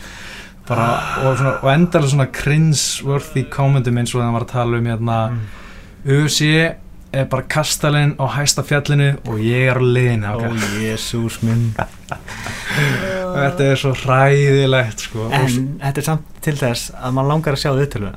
[0.67, 4.85] bara, og, svona, og endalega svona cringe-worthy kommentum eins og það var að tala um
[4.85, 5.39] hérna, Mm.
[6.05, 6.41] UFC
[7.13, 10.51] er bara kastalinn á hæsta fjallinu og ég er á liðinu Ó, okay?
[10.83, 11.73] jésús minn
[13.35, 15.29] þetta er svo hræðilegt sko.
[15.31, 18.11] En þetta er samt til þess að mann langar að sjá þau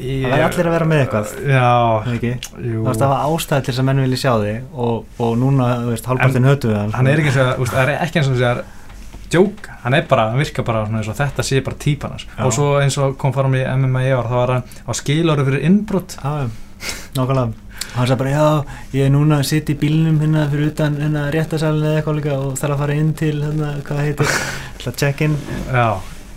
[0.00, 1.32] Ég- það er allir að vera með eitthvað.
[1.52, 1.70] já,
[2.80, 5.90] Það að hafa ástæði til þess að menn vilja sjá þig og, og núna, þú
[5.94, 8.38] veist, hálfpartin hötu við hann hann er ekki eins og það er ekki eins og
[8.40, 8.62] það er
[9.30, 12.26] djók, hann er bara, hann virkar bara svona eins og þetta sé bara típan hans.
[12.42, 15.44] Og svo eins og kom fram í MMA í ár þá var hann á skilóru
[15.46, 15.66] fyrir
[16.16, 16.50] já,
[17.14, 17.52] nákvæmlega.
[17.94, 18.48] Hann sagði bara, já,
[18.94, 22.38] ég er núna að sitja í bílnum hérna fyrir utan hérna réttasalinn eða eitthvað líka
[22.38, 24.34] og þarf að fara inn til hérna, hvað heitir,
[24.78, 25.36] ætla að check in.
[25.70, 25.88] Já,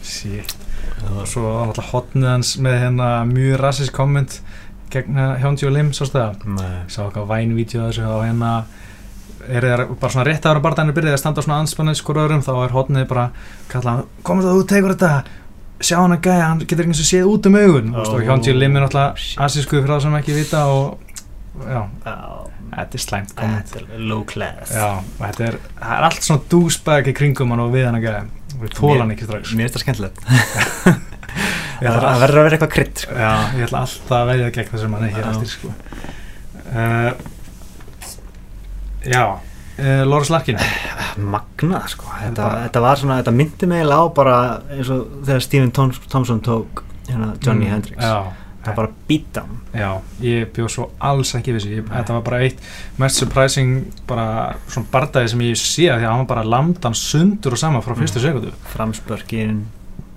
[0.04, 0.56] shit
[1.12, 4.40] og svo var alltaf hotnið hans með hérna mjög rassist komment
[4.94, 6.72] gegn Hjóndi og Lim, Nei.
[6.86, 8.52] ég sá eitthvað vænvídeó þessu og hérna
[9.50, 12.54] er það bara svona rétt ára barndænir byrjaði að standa svona anspannið skur öðrum þá
[12.64, 13.26] er hotnið bara
[13.72, 15.14] kallað komur það, þú tegur þetta
[15.84, 17.90] sjá hann að gæja, hann getur ekki eins og séð út um augun.
[17.98, 18.88] Oh, og Hjóndi og Lim er
[19.20, 19.40] shit.
[19.44, 21.02] asísku fyrir það sem ekki vita og
[21.68, 21.82] já,
[22.78, 24.72] þetta er slæmt komment low class.
[24.72, 28.24] Já, þetta er, er allt svona dúsbæk í kringum hann og við hann að gæja
[29.04, 29.54] hann ekki strax.
[29.58, 30.18] Mér finnst það skemmtilegt.
[31.84, 33.16] Það verður að vera eitthvað krydd sko.
[33.18, 35.72] Já, ég ætla alltaf að veðja gegn þessum manni hér eftir sko.
[36.72, 37.12] uh,
[39.04, 40.62] Já uh, Loris Larkin.
[41.20, 42.08] Magnað sko.
[42.22, 44.38] Þetta, þetta var svona, þetta myndi mig eiginlega á bara
[44.78, 48.16] eins og þegar Stephen Thompson tók hérna, Johnny Mm, Hendricks Já,
[48.64, 49.60] það bara býta hann.
[49.76, 49.90] Já,
[50.24, 51.84] ég bjóð svo alls ekki við þessu.
[51.92, 52.60] Þetta var bara eitt
[53.02, 53.74] mest surprising
[54.08, 57.96] bara svona bardagi sem ég sé því að hann bara lamdan sundur og saman frá
[58.00, 58.28] fyrstu Mm.
[58.28, 59.64] sekundu framspörkin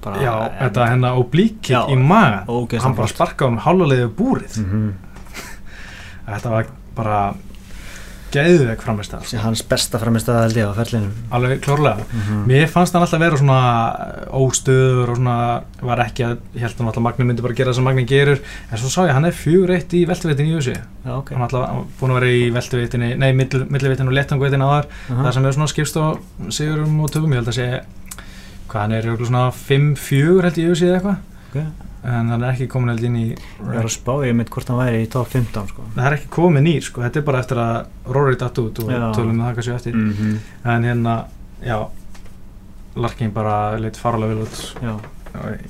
[0.04, 2.44] bara, Já, þetta hennar oblíkik í maga.
[2.80, 4.58] Hann bara sparkaði um hálfulegðu búrið.
[4.62, 4.94] Mm
[6.26, 6.66] Þetta var
[6.96, 7.18] bara
[8.36, 11.12] geðveg framist það hans besta framistöða held ég á ferlinum.
[11.36, 12.06] Alveg klárlega.
[12.12, 13.58] Mm Mér fannst hann alltaf vera svona
[14.36, 15.36] óstöður og svona
[15.90, 18.40] var ekki að, ég held hann alltaf Magni myndi bara gera það sem Magni gerur
[18.70, 21.34] en svo sá ég hann er fjögur eitt í veltuvitin í USA Já, ok.
[21.34, 25.26] Hann alltaf búin að vera í veltuvitinni, nei millivitin og letangvitin áðar Aha.
[25.26, 26.06] það sem er svona skipst á
[26.50, 27.68] sigurum og tökum ég held að sé
[28.66, 31.18] hvað hann er svona 5-4 held ég í USA eða eitthvað.
[31.46, 31.84] Ok.
[32.06, 34.68] En hann er ekki komin held inn í Ég var að spá ég mitt hvort
[34.70, 35.82] hann væri í top 15 sko.
[35.96, 38.90] Það er ekki komin nýr sko, þetta er bara eftir að Rory datt út og
[38.94, 39.02] Já.
[39.16, 39.94] tölum það kannski eftir.
[39.94, 40.38] Mm -hmm.
[40.74, 41.16] en hérna,
[41.66, 41.78] já
[42.96, 44.74] Larkin bara leitt faralega vel út.
[44.82, 44.94] Já,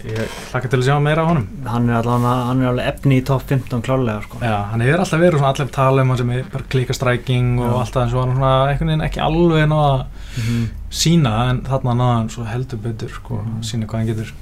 [0.04, 1.46] ég hlakka til að sjá meira á honum.
[1.66, 4.38] Hann er hann er alveg efni í top 15 klálega sko.
[4.40, 7.80] Já, hann hefur alltaf verið svona allir tala um hann sem er bara klíkastræking og
[7.80, 10.04] allt það en svo hann svona einhvern veginn ekki alveg náða að
[10.38, 13.62] mm sína en þarna náða hann svo heldur betur sko, Mhm.
[13.62, 14.32] sína hvað hann getur.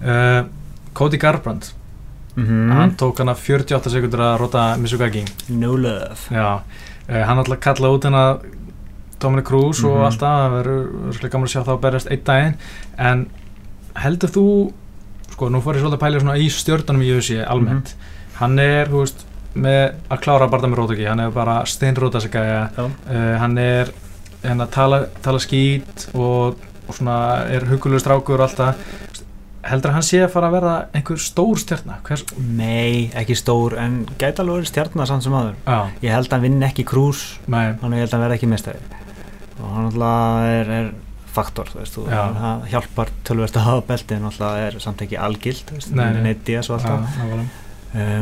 [0.00, 0.44] Uh,
[0.98, 1.72] Cody Garbrandt.
[2.36, 2.72] -hmm.
[2.72, 6.18] hann tók hann að 48 sekundur að rota Mizugaki No love.
[6.30, 6.60] Já,
[7.08, 8.38] uh, hann alltaf kallaði út hennar
[9.20, 10.04] Dominic Cruz og Mhm.
[10.04, 12.54] allt það það verður gaman að sjá það að berjast einn daginn.
[12.98, 13.26] En
[13.96, 14.72] heldur þú
[15.32, 17.94] sko, nú fór ég svolítið að pæla í stjörnunum í UFC almennt,
[18.38, 19.24] hann er, þú veist
[19.56, 22.68] með að klára bara með rótöki, hann er bara steinróta sig Já.
[22.78, 23.90] uh, hann er
[24.44, 26.56] hann að tala, tala skít og,
[26.88, 28.74] og svona er hugulegu strákur og allt það,
[29.70, 32.24] heldur að hann sé að fara að verða einhver stór stjörna hvers,
[32.58, 36.36] Nei, ekki stór en gæti alveg verið stjarnar sann sem aður já, Ég held að
[36.38, 38.82] hann vinn ekki krús nei, hann ég held að hann verði ekki mestari
[39.58, 40.90] og hann alltaf er, er
[41.38, 42.20] faktor veist, Já.
[42.34, 46.22] það hjálpar tölvert að hafa belti en alltaf er samt ekki algild Nei, nei.
[46.30, 47.66] neitt días og já, alltaf nákvæmlega.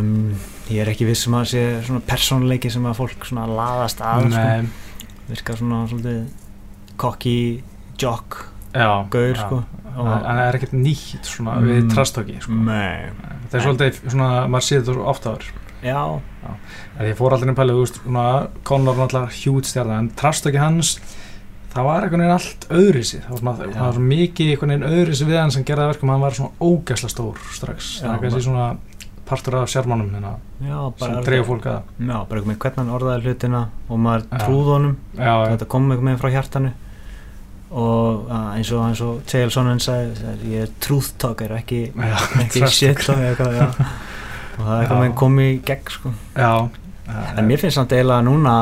[0.00, 0.10] um,
[0.72, 4.26] ég er ekki viss um að sé svona persónleiki sem að fólk svona laðast að
[4.26, 4.42] sko.
[4.42, 6.20] nei, virkar svona svolítið
[7.00, 7.36] kokki
[8.02, 8.55] jock já,
[9.10, 9.40] gaur já.
[9.42, 9.62] sko
[9.96, 11.68] hann er ekkert nýtt svona Mm.
[11.70, 12.52] við trastöki sko.
[12.52, 13.10] Nei.
[13.50, 15.52] það er svolítið svona, maður séð þetta ofta áður
[15.86, 16.20] Já,
[16.98, 18.24] að ég fór allir inn pælið, þú veist, svona
[18.64, 20.96] Conor var náttúrulega hjút stjarnar, en trastöki hans
[21.72, 24.88] það var einhvern veginn allt öðrisi það var, svona, það var svo mikið einhvern veginn
[24.90, 28.22] öðrisi við hann sem gerði verkum hann var svona ógæsla stór strax, Já, það er
[28.24, 28.66] kannski svona
[29.26, 32.94] partur af sjármánum hérna, já sem dreifur fólk að Já, bara einhvern veginn hvernig hann
[32.96, 34.38] orðaði hlutina og maður Já.
[34.46, 36.72] trúð honum já, þetta kom einhvern veginn frá hjartanu
[37.70, 41.80] og að, eins og eins og Chael Sonnen sagði, ég er truth talker ekki,
[42.44, 43.24] ekki shit talker.
[43.32, 43.80] eitthvað,
[44.56, 46.12] og það er einhvern veginn komið í gegn sko.
[46.36, 46.52] já,
[47.36, 48.54] en mér finnst samt eiginlega núna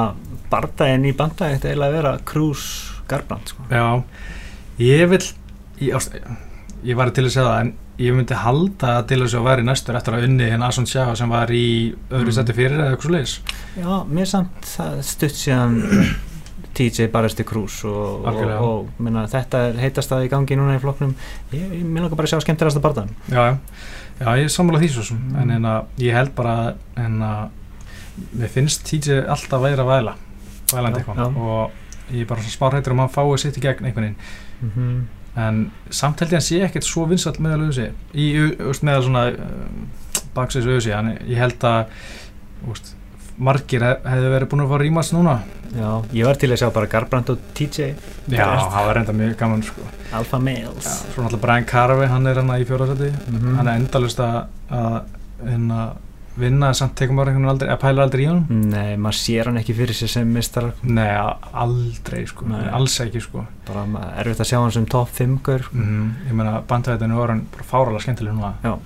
[0.51, 2.65] bardaginn í bandaginn þetta eiginlega að vera Krús
[3.09, 3.65] Garbrand sko.
[3.71, 3.87] Já,
[4.81, 5.23] ég vil
[5.85, 6.11] ég,
[6.85, 9.65] ég var til að segja það en ég myndi halda að til þess að væri
[9.69, 11.67] næstur eftir að unni hérna Ason Sjá sem var í
[12.11, 12.37] öðru Mm.
[12.41, 13.35] seti fyrir eða eitthvað svo leiðis
[13.79, 14.71] Já, mér samt
[15.07, 15.77] stutt síðan
[16.75, 20.81] TJ barðist í Krús og, og, og minna, þetta heitast að í gangi núna í
[20.83, 21.15] flokknum.
[21.53, 23.15] Ég, ég mér langar bara að sjá skemmtilegasta bardagann.
[23.31, 23.59] Já,
[24.21, 25.37] já, ég er sammála því svo sem Mm.
[25.43, 27.49] en en að ég held bara en að
[28.39, 30.15] mér finnst TJ alltaf að vera að væla
[30.73, 31.37] vælandi eitthvað.
[31.37, 31.71] og
[32.13, 34.17] ég er bara svona spárhættur um að fái sitt í gegn einhvern veginn.
[34.63, 35.05] Mm -hmm.
[35.37, 39.03] en samt held ég að sé ekkert svo vinsall meðal auðvisi í au- veist, meðal
[39.03, 39.89] svona um,
[40.35, 41.87] baksins auðvisi en ég held að
[42.71, 42.95] úst,
[43.39, 45.39] margir hef, hefði verið búin að fá rýmast núna.
[45.75, 47.95] Já, ég var til að sjá bara Garbrand og TJ
[48.31, 49.83] Já, það var reynda mjög gaman sko.
[50.15, 50.85] Alpha Males.
[50.87, 53.57] Já, Svo náttúrulega Brian Carvey, hann er hann í fjórðarsæti Mhm.
[53.57, 55.03] hann er endalust að að
[55.45, 55.97] hérna,
[56.37, 58.47] vinna samt tekum bara einhvern aldrei að pæla aldrei í honum.
[58.71, 61.09] Nei, maður sér hann ekki fyrir sér sem mistar Nei,
[61.53, 62.69] aldrei sko, Nei.
[62.71, 63.45] alls ekki sko.
[63.67, 63.85] Bara
[64.19, 67.65] erfitt að sjá hann sem top 5 gaur mm Ég meina, bandvæðinu var hann bara
[67.65, 68.55] fáralega skemmtileg núna.
[68.63, 68.79] Já.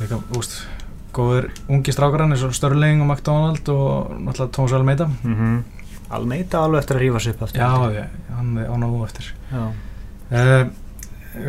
[0.00, 0.66] Líka, úst,
[1.14, 5.06] góður ungi strákar hann eins og Störling og McDonald og náttúrulega Thomas Almeida.
[5.22, 5.62] Mm -hmm.
[6.10, 7.60] Almeida alveg eftir að rífa sig upp aftur.
[7.60, 8.06] Já, ég,
[8.36, 9.34] hann er ánægðu eftir.
[9.52, 9.72] Já,
[10.32, 10.70] uh,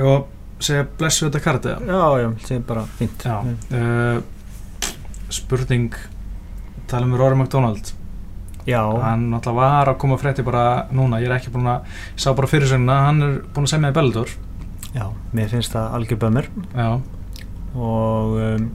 [0.06, 0.28] Og
[0.60, 3.24] segja blessu þetta kartið já, já er bara fínt.
[3.26, 3.42] Já,
[3.72, 4.22] uh,
[5.30, 5.96] spurning
[6.88, 7.94] tala um Rory McDonald.
[8.68, 12.22] Já, hann náttúrulega var að koma frétti bara núna, ég er ekki búin að ég
[12.22, 14.36] sá bara fyrirsögnuna, hann er búin að semja í Bellator.
[14.94, 16.50] Já, mér finnst það algjör bömmur.
[16.76, 16.90] Já,
[17.74, 18.68] og um,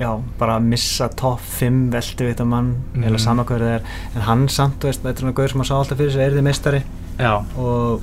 [0.00, 3.04] já, bara að missa top 5 veldu við þetta mann Mhm.
[3.10, 3.82] eða sama hverju það er.
[4.16, 6.30] En hann samt, veist, þetta er svona gaur sem að sá alltaf fyrir sig er
[6.38, 6.82] þið meistari.
[7.18, 7.34] Já.
[7.58, 8.00] Og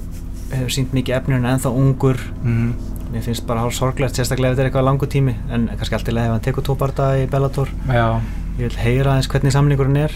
[0.52, 2.18] hefur sínt mikið efni en ennþá ungur.
[2.43, 2.74] Mm,
[3.14, 5.36] mér finnst bara hálf sorglegt, sérstaklega ef þetta er eitthvað langu tími.
[5.52, 7.68] En kannski alltaf ef hann tekur tóparta í Bellator.
[7.88, 8.22] Já,
[8.60, 10.12] ég vil heyra aðeins hvernig samningurinn er.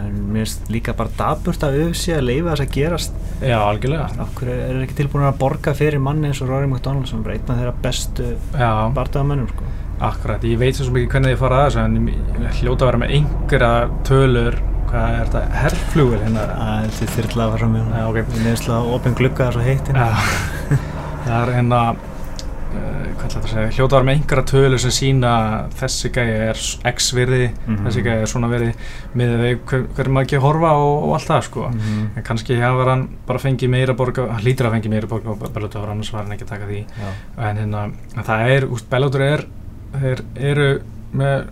[0.00, 3.12] En mér finnst líka bara daburt af öfsi að leifa þess að gerast.
[3.42, 4.06] Já, algjörlega.
[4.38, 7.32] Hverju er þeir ekki tilbúin að borga fyrir manni eins og Rory McDonald sem er
[7.34, 9.64] einn af þeirra bestu já, bardagamennum sko.
[10.00, 13.00] Akkurat, ég veit svo mikið hvernig ég fara að þessu en ég hljóta að vera
[13.04, 13.72] með einhverja
[14.08, 18.22] tölur hvað er þetta, herrflugur hérna að þetta er þyrla að fara með Já, ok.
[18.34, 20.06] við neðslu að opin glugga það svo heitt hérna.
[21.20, 24.94] Það er hérna uh, hvað ætla þetta að segja, hljóta var með einhverja tölu sem
[24.96, 25.32] sína
[25.78, 27.78] þessi gæi er x virði, Mhm.
[27.86, 28.72] þessi gæi er svona virði
[29.20, 32.02] með við hver, hver maður ekki að horfa og, og allt það sko Mhm.
[32.16, 35.52] en kannski hefur hann bara fengið meira borga hann hlýtur að fengið meira borga og
[35.54, 37.14] Bellator annars var hann ekki að taka því Já.
[37.50, 37.84] en hérna,
[38.26, 39.44] það er, úst, Bellator er
[39.98, 40.68] þeir eru
[41.14, 41.48] með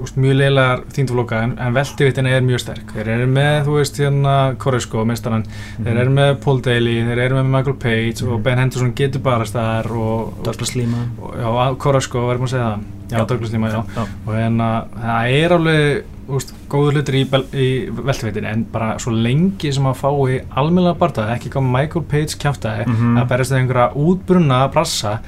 [0.00, 3.98] úst, mjög leilar þýndflokka en, en veltivittin er mjög sterk þeir eru með, þú veist,
[4.00, 5.42] hérna Koresko, mistarann
[5.84, 8.42] þeir eru með Paul Daly, þeir eru með Michael Page og Mhm.
[8.46, 12.80] Ben Henderson getur bara staðar og, Douglas Lima og já, Koresko, verðum að segja það
[13.10, 13.26] já, Já.
[13.26, 14.06] Douglas Lima, já Já.
[14.26, 14.70] og hérna,
[15.02, 17.22] það er alveg úst, góður hlutir í,
[17.58, 22.38] í veltivittin en bara svo lengi sem að fái almennilega bardaði, ekki koma Michael Page
[22.38, 23.18] kjátaði Mhm.
[23.18, 25.18] að berast þegar einhverja útbrunna brassa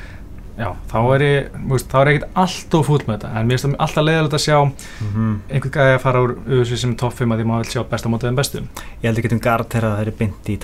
[0.58, 3.56] já, þá er ég, veist, þá er ég ekkert alltof fúll með þetta, en mér
[3.58, 4.58] finnst það alltaf leiðilegt að sjá
[5.02, 5.30] Mhm.
[5.50, 8.08] einhver gæði að fara úr USA sem topp 5 að því maður vil sjá besta
[8.12, 10.58] mótið en bestu ég held ekki um garantera að það er byndi í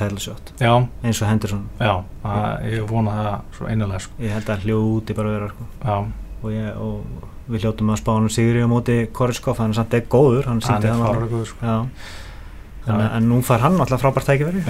[0.61, 0.73] já,
[1.05, 4.13] eins og Henderson já, að, ég vona það svo einalega sko.
[4.21, 5.65] ég held að hljóti bara vera sko.
[5.85, 5.97] já,
[6.43, 7.05] og, ég, og
[7.49, 10.93] við hljótum að spána Sigri á móti Korskov, hann samt er góður hann sýndi er
[10.93, 11.31] hann fara alveg.
[11.33, 11.65] góður sko.
[11.65, 11.89] Já.
[12.89, 14.63] En, en nú fær hann alltaf frábært tækifæri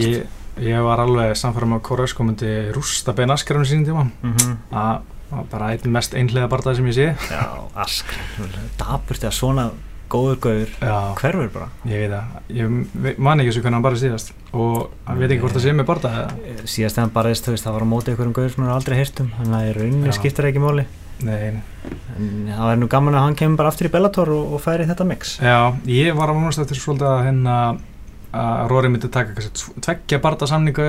[0.00, 0.26] ég,
[0.60, 4.10] ég var alveg samfæra með að Koresko myndi rústa Ben Askarun sínum tíma.
[4.22, 4.58] Mhm.
[4.72, 5.00] að
[5.32, 7.06] að bara einn mest einhlega bardaði sem ég sé.
[7.30, 7.46] Já,
[7.80, 8.20] askr
[8.78, 9.70] Daburt eða svona
[10.12, 10.72] góður gauður
[11.16, 11.68] Hverfur bara.
[11.88, 12.24] Ég veit það.
[12.52, 14.32] Ég man ekki þessu hvernig hann bara síðast.
[14.52, 17.86] Og hann veit ekki hvort það sé með bardaði Síðast þegar hann barðist, það var
[17.86, 20.62] á móti einhverjum gauður sem hann aldrei heyrt um Þannig að í rauninni skiptir ekki
[20.62, 20.84] máli.
[21.22, 21.62] Nei,
[22.18, 24.84] En það er nú gaman að hann kemur bara aftur í Bellator og, og færi
[24.88, 25.36] þetta mix.
[25.40, 27.78] Já, ég var svolítið
[28.32, 30.86] að að Rory myndi taka kannski tv- tveggja barða samningu,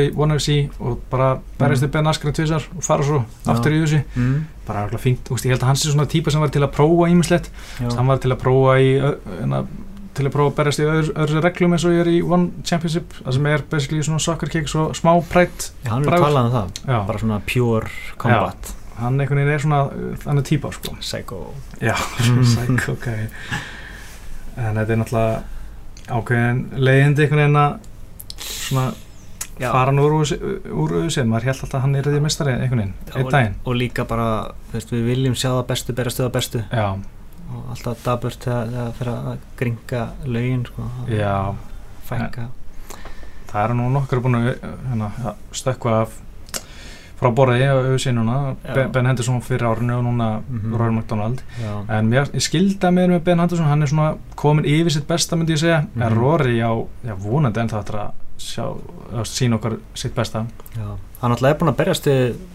[0.00, 1.86] í One FC og bara berjast Mm.
[1.86, 3.52] upp Ben Askren tvisar og fara svo Já.
[3.52, 4.02] aftur í þessu.
[4.16, 4.44] Mm.
[4.66, 6.72] bara alveg fínt, úst, ég held að hann sé svona típa sem var til að
[6.72, 7.50] prófa ímislegt,
[7.80, 9.66] hann var til að prófa í ö- hérna,
[10.14, 12.50] til að prófa að berjast í öðru, öðru reglum eins og ég er í One
[12.64, 16.26] Championship það sem er basically svona soccer kick svo smá prætt, Já, hann er Bragur.
[16.26, 16.70] talað um það.
[16.86, 18.74] Já, Bara svona pure combat.
[19.00, 20.94] Hann einhvern veginn er svona uh, þannig típa sko.
[21.00, 21.54] Psycho.
[21.80, 21.94] Já,
[22.44, 23.28] psycho guy
[24.56, 25.42] En þetta er náttúrulega
[26.10, 27.72] ákveðin leiðindi einhvern veginn að
[28.40, 28.84] svona
[29.60, 29.70] Já.
[29.70, 33.32] fara hann úr auðvitað, maður held alltaf að hann er því mestari einhvern veginn, einn
[33.34, 33.58] daginn.
[33.64, 34.28] og líka bara,
[34.72, 36.62] veist, við viljum sjá það bestu berast það bestu.
[36.70, 36.86] Já,
[37.50, 41.36] og alltaf daburt þegar fyrir að gringa lögin sko, já,
[42.08, 42.48] fænka
[43.50, 46.18] það er nú nokkur búin að hérna, að stökkva af
[47.20, 47.58] frá borði
[48.64, 48.74] Já.
[48.74, 50.74] Ben, Henderson fyrir árinu og núna Mhm.
[50.78, 54.64] Rory McDonald Já, en mér, ég skilda mér með Ben Henderson hann er svona komin
[54.64, 56.02] yfir sitt besta myndi ég segja Mhm.
[56.02, 56.72] en Rory á,
[57.06, 60.96] já vonandi en það að sjá, að sína okkar sitt besta já.
[61.20, 62.06] Hann alltaf er búin að berjast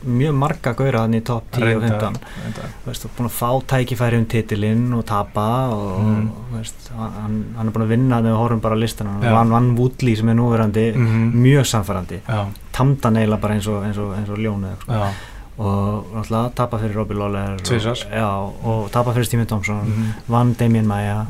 [0.09, 2.71] mjög marga gauðra hann í topp 10 og 15 reyndar.
[2.87, 6.31] veist, búin að fá tækifæri um titilinn og tapa og Mhm.
[6.55, 9.31] veist, hann, hann er búin að vinna þegar við horfum bara listan hann Já.
[9.33, 11.31] vann vann Woodley sem er núverandi Mhm.
[11.35, 14.91] mjög samfærandi já, tamda neila bara eins og, eins og, eins og ljónu sko.
[14.91, 15.11] já,
[15.59, 17.59] og náttúrulega tapa fyrir Robbie Lawler og,
[18.11, 18.27] já,
[18.65, 20.13] og tapa fyrir Stephen Thompson Mhm.
[20.27, 21.25] vann Damien Maia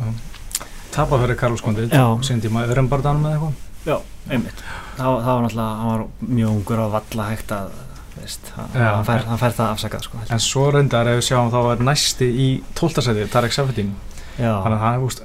[0.91, 1.55] tapa fyrir Karl
[1.91, 2.17] Já.
[2.21, 3.51] síndi maður öðrum barðanum með eitthvað
[3.85, 3.97] já,
[4.29, 4.63] einmitt
[4.97, 6.05] það, það var náttúrulega, hann var
[6.39, 7.69] mjög ungur og valla hægt að
[8.15, 8.89] veist, hann, Já.
[8.95, 11.81] hann, fær, hann fær það afsakað sko, en svo reyndar ef við sjáum þá er
[11.89, 13.01] næsti í 12.
[13.09, 13.89] seti Tarek Safetin
[14.39, 15.21] já, þannig að hann, úst,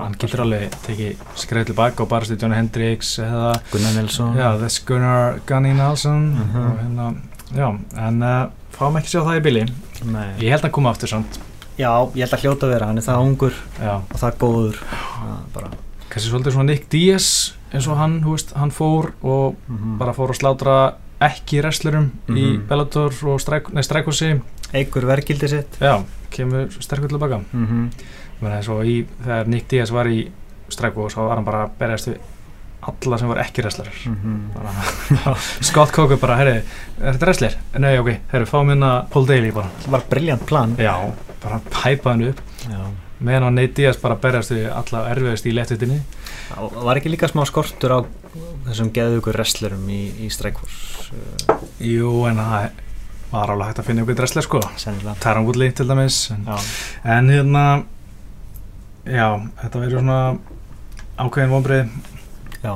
[0.00, 4.48] hann getur alveg tekið skreið tilbaka og barast í Johnny Hendricks eða Gunnar Nelson já,
[4.64, 6.66] þess Gunnar Gunny Nelson Mhm.
[6.66, 7.08] og hérna,
[7.54, 7.68] já,
[8.08, 9.64] en uh, fáum ekki sjá það í bili
[10.04, 10.28] Nei.
[10.42, 11.38] ég held að hann koma aftur samt
[11.78, 14.82] já, ég held að hljóta vera, hann er það ungur já, og það góður
[15.24, 15.70] Já, bara,
[16.10, 17.28] kannski svolítið svona Nick Diaz
[17.74, 19.98] eins og hann, hú veist, hann fór og mhm.
[19.98, 20.94] bara fór að slátra
[21.24, 22.66] ekki wrestlerum í Mhm.
[22.68, 24.40] Bellator og Strækossi
[24.74, 27.90] eigur verkildi sitt já, kemur sterkur tilbaka mm -hmm.
[28.40, 30.30] Menni, svo í, þegar Nick Diaz var í
[30.68, 32.16] Strækos þá var hann bara að berjast við
[32.82, 34.50] alla sem var ekki wrestlerar Mhm.
[34.54, 36.62] bara, Scott Coker bara, herri,
[37.00, 37.54] er þetta wrestler?
[37.78, 41.12] Nei, ok, herri, fáum hérna Paul Daly bara var briljant plan já,
[41.42, 42.80] bara hæpa hann upp já.
[43.20, 47.44] meðan Nate Diaz bara berjast við alla erfiðast í lettutinni Það var ekki líka smá
[47.48, 47.98] skortur á
[48.68, 51.14] þessum geðugur wrestlerum í, í Strikeforce
[51.82, 52.80] jú, en það
[53.34, 54.60] var alveg hægt að finna ykkur wrestler sko.
[55.22, 56.56] Taron Woodley til dæmis en, Já,
[57.16, 57.64] en hérna
[59.04, 59.28] já,
[59.62, 60.18] þetta verður svona
[61.18, 61.92] ákveðin vonbrið
[62.64, 62.72] já,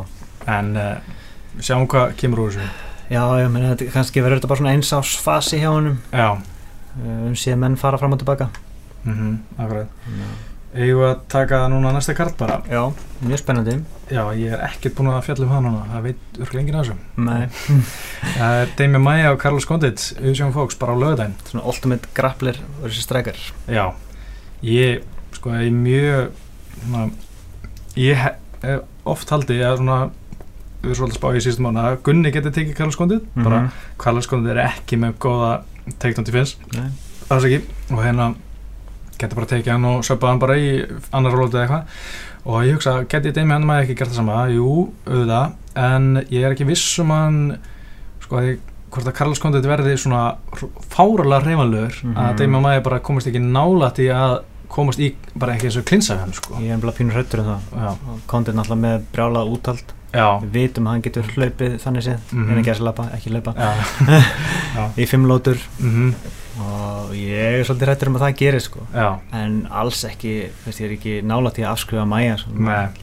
[0.59, 1.17] en uh,
[1.63, 2.71] sjáum hvað kemur úr þessu.
[3.09, 6.01] Já, ég þetta kannski verður þetta bara svona eins ás fasi hjá honum.
[6.13, 8.51] Já, uh, um síðan menn fara fram og tilbaka
[9.05, 12.59] mhm, akkurat eigum við að taka núna næsta kart bara?
[12.69, 12.83] Já,
[13.25, 13.77] mjög spennandi.
[14.13, 15.85] Já, ég er ekkert búin að fjalla um það núna.
[15.93, 16.97] Það veit örgulega enginn af þessu.
[17.29, 17.43] Nei,
[18.39, 22.61] það er Damien Maia og Carlos Condit Uðsjón Fóks bara á lögudaginn svona ultimate grappler
[22.83, 23.41] versus striker.
[23.71, 23.87] Já,
[24.67, 25.03] ég
[25.37, 26.31] sko, ég er mjög
[26.83, 27.05] svona,
[27.99, 28.25] ég
[28.63, 30.01] hef oft haldið að svona
[30.79, 33.25] við erum svolítið að spá í síðustum mánu að Gunni geti tekið Carlos Condit.
[33.39, 33.63] Bara
[33.99, 35.51] Carlos Condit er ekki með góða
[35.99, 36.91] take-down defense Nei,
[37.33, 37.65] alls ekki.
[37.95, 38.29] Og hérna
[39.19, 40.71] getur bara tekið hann og söpað hann bara í
[41.13, 41.85] annar rótu eða eitthvað.
[42.49, 44.37] Og ég hugsa, geti Demi hann maður ekki gert það sama?
[44.49, 47.41] Jú, auðvitað, en ég er ekki viss um hann
[48.25, 48.59] sko að ég,
[48.91, 50.37] hvort að Carlos Condit verði svona
[50.95, 52.17] fáralega reymanlegur Mhm.
[52.17, 54.39] að Demi maður bara komast ekki nálætt í að
[54.69, 56.55] komast í bara ekki eins og klinsa við hann sko.
[56.61, 57.97] ég er bara pínur hrættur um það.
[58.27, 59.83] Condit náttúrulega með brjálað úthald.
[60.15, 62.19] Já, við vitum að hann getur hlaupið þannig séð.
[62.33, 62.51] Mhm.
[62.51, 63.55] en ekki að slapa, ekki hlaupa.
[64.97, 65.59] Í fimm lótur.
[65.81, 66.15] Mm
[66.65, 69.09] og ég er svolítið hrættur um að það gerir sko já.
[69.37, 70.35] en alls ekki,
[70.65, 72.09] veist ég er ekki nálægt í að afskrifa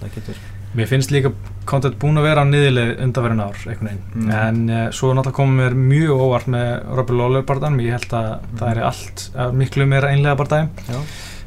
[0.01, 0.43] það getur
[0.75, 1.31] Mér finnst líka
[1.65, 3.61] Content búin að vera á niðurlið undanverðin ár.
[3.65, 4.25] Mm.
[4.29, 6.67] En uh, svo er náttúrulega komið mér mjög óvart með
[6.99, 7.79] Robbie Lawler barðan.
[7.81, 8.27] Ég held að
[8.59, 9.23] það er allt
[9.55, 10.35] miklu meira einlega
[10.85, 10.99] já,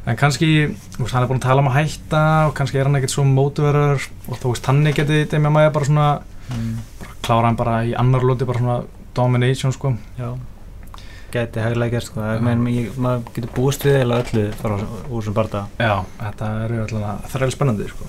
[0.08, 0.50] En kannski,
[0.96, 3.12] þú veist, hann er búin að tala um að hætta og kannski er hann ekkert
[3.12, 6.10] svo mótuverður og þú veist, hann geti Demi Maia bara svona,
[6.48, 8.78] mm, bara klára hann bara í annar lóti, bara svona
[9.14, 9.92] domination, sko.
[10.16, 10.32] já
[11.32, 12.38] gæti hæglega gert sko Já.
[12.40, 14.76] ég- maður getur búist við eða öllu frá
[15.10, 18.04] úr sem barða Já, þetta er alltaf þræl spennandi, sko.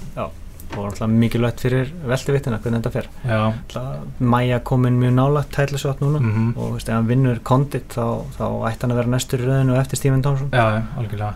[0.77, 6.01] og alltaf mikilvægt fyrir veltivittina hvernig þetta fer Já, alltaf Maja komin mjög nálægt tætlisvátt
[6.01, 6.53] núna mhm.
[6.57, 9.79] og veist, ef hann vinnur kondit þá, þá ætti hann að vera næstur í rauðinu
[9.79, 11.33] eftir Stephen Thompson Já, já, algjörlega.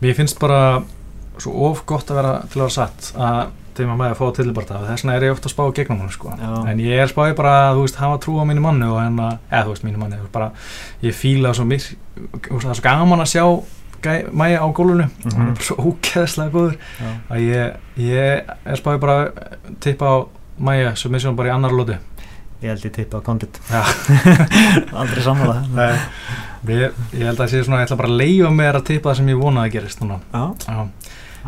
[0.00, 0.82] Mér finnst bara
[1.38, 3.40] svo of gott að vera til að vera satt að
[3.78, 6.34] þeim að maður fá tilbarta þess vegna er ég ofta að spá gegnum hann sko.
[6.70, 9.74] En ég er spáði bara að hafa trú á mínu manni og hérna, eða þú
[9.74, 10.50] veist mínu veist, bara,
[11.04, 13.44] ég fíla svo mér það er svo gaman að sjá
[14.30, 15.08] mæja á gólfinu.
[15.08, 16.76] Og hann er bara svo ógeðslega góður.
[16.98, 17.08] Já.
[17.34, 20.16] að ég, ég er spáði bara að tippa á
[20.58, 21.98] mæja submission bara í annar lóti
[22.62, 23.58] ég held ég tippa á kondit
[25.00, 25.60] aldrei sammála.
[25.74, 25.92] Nei,
[26.74, 29.20] ég, ég held að sé svona, ég ætla bara að leifa mér að tippa það
[29.20, 30.18] sem ég vonaði að gerist núna.
[30.32, 30.80] Já, Já.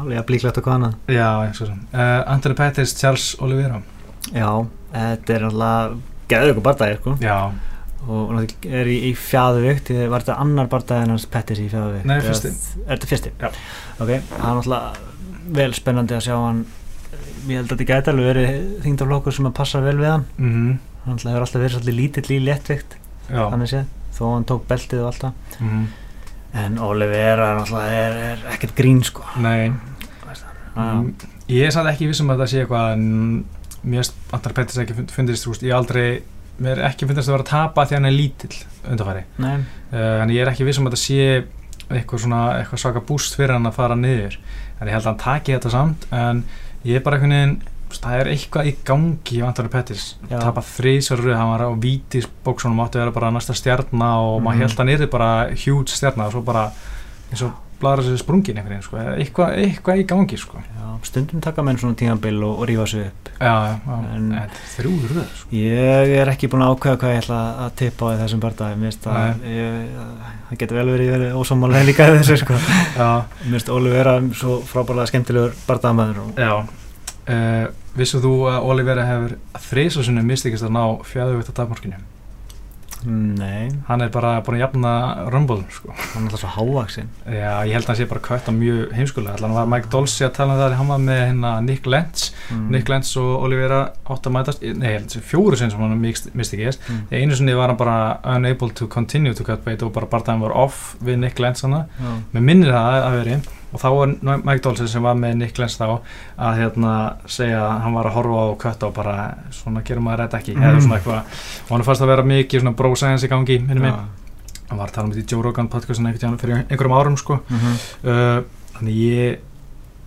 [0.01, 1.76] Alveg að blíklegt og hvað annað Já, eins og svo.
[1.94, 3.80] Uh, Anthony Pettis, Charles Oliveira.
[4.34, 4.48] já,
[4.94, 5.98] þetta er alltaf
[6.30, 7.36] geður ykkur barndagi sko Já,
[8.07, 12.07] og náttúrulega er í, í fjæðuvikt var þetta annar barndagi en hans Pettis í fjæðuvikt
[12.09, 12.53] Nei, fyrsti.
[12.86, 13.32] er þetta fyrsti?
[13.40, 13.48] Já.
[14.01, 15.09] ok, það er náttúrulega
[15.61, 16.61] vel spennandi að sjá hann
[17.51, 20.70] ég held að þetta gæti alveg verið þingdaflokkur sem að passa vel við hann mhm,
[21.05, 22.96] hann náttúrulega hefur alltaf verið svolítið lítill í léttvikt
[23.30, 25.84] þannig séð, þó hann tók beltið og allt það mhm,
[26.64, 29.70] en Oliveira náttúrulega er, er ekkert grín sko nei.
[30.77, 31.14] Mm,
[31.51, 33.01] Ég er samt ekki vissum að það sé eitthvað
[33.83, 36.23] finnst Anthony Pettis ekki fund- fundist, veist, ég aldrei
[36.61, 38.59] mér ekki finnst að vera að tapa því hann er lítill
[38.93, 41.47] undarfæri uh, en ég er ekki viss um að þetta sé
[41.91, 44.37] eitthvað svona, eitthvað svaka búst fyrir hann að fara niður.
[44.79, 46.45] En ég held að hann taki þetta samt en
[46.87, 47.57] ég er bara einhvern veginn
[47.91, 52.79] það er eitthvað í gangi í Antoni Pettis tapa þrísarur, hann var á vítis bóksunum
[52.85, 54.45] átti að vera bara næsta stjarnar og Mhm.
[54.47, 55.33] maður held að hann er bara
[55.64, 56.68] huge stjarnar og svo bara
[57.33, 57.51] eins og
[57.81, 59.01] bladra sér sprungin einhvern veginn sko.
[59.16, 60.62] eitthvað, eitthvað í gangi sko.
[60.62, 64.43] já, stundum taka menn svona tíðanbill og, og rífa sig upp já, já,
[64.76, 65.53] þrjúður röð sko.
[65.61, 68.93] Ég er ekki búin að ákveða hvað ég ætla að tippa á þessum barndagi Mér
[68.93, 69.47] finnst að
[70.51, 72.61] það getur vel verið, verið ósámálega líka þessu sko.
[73.01, 73.09] já,
[73.47, 76.55] Mér finnst Óli vera svo frábærlega skemmtilegur barndagamaður og já
[77.31, 77.66] uh,
[77.99, 79.37] vissu þú að Olivera hefur
[79.68, 82.01] þrísasunum mistikist að ná fjæðuvitt að tapmorkinu
[83.07, 84.92] Nei, hann er bara búin að jafna
[85.32, 85.92] Rumble sko.
[85.94, 88.92] hann er alltaf svo hávaksinn Já, ég held að hann sé bara kvætt á mjög
[88.96, 92.30] heimskulega allan var Mike Dolce að tala um það hann var með hérna Nick Lentz
[92.51, 92.66] mm.
[92.74, 95.96] Nick Lentz og Olivera átt að mætast nei, ég held þessi fjóru sinn sem hann
[96.03, 97.01] misti ekki mm.
[97.14, 97.96] einu sinni var hann bara
[98.36, 101.80] unable to continue to cut bait og bara það var off við Nick Lentz hann
[101.80, 102.12] Já.
[102.36, 103.40] með minnir það að veri
[103.73, 106.01] og þá var Mike Dolce sem var með Nick Lentz þá
[106.39, 106.95] að hérna
[107.31, 109.16] segja að hann var að horfa á kött og bara
[109.55, 110.62] svona gerum maður þetta ekki Mhm.
[110.62, 111.21] eða svona eitthvað
[111.71, 114.05] og hann fannst að vera mikið svona science í gangi minni mig Já.
[114.71, 117.41] hann var að tala um þetta í Joe Rogan podcastin tíðan fyrir einhverjum árum sko
[117.49, 117.75] Mhm.
[118.05, 118.43] uh,
[118.79, 119.39] þannig ég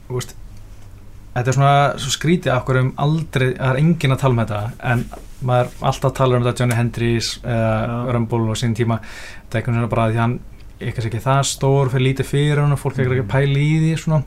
[0.09, 0.36] veist
[1.36, 4.72] þetta er svona svo skrítið af hverjum aldrei, það er enginn að tala um þetta
[4.84, 5.05] en
[5.43, 8.14] maður alltaf talar um þetta Johnny Hendricks eða Já.
[8.14, 10.39] Rumble og sín tíma þetta er einhvern veginn bara því hann
[10.80, 13.74] eitthvað ekki það stór fyrir lítið fyrir hann og fólk er ekki að pæla í
[13.84, 14.21] því svona.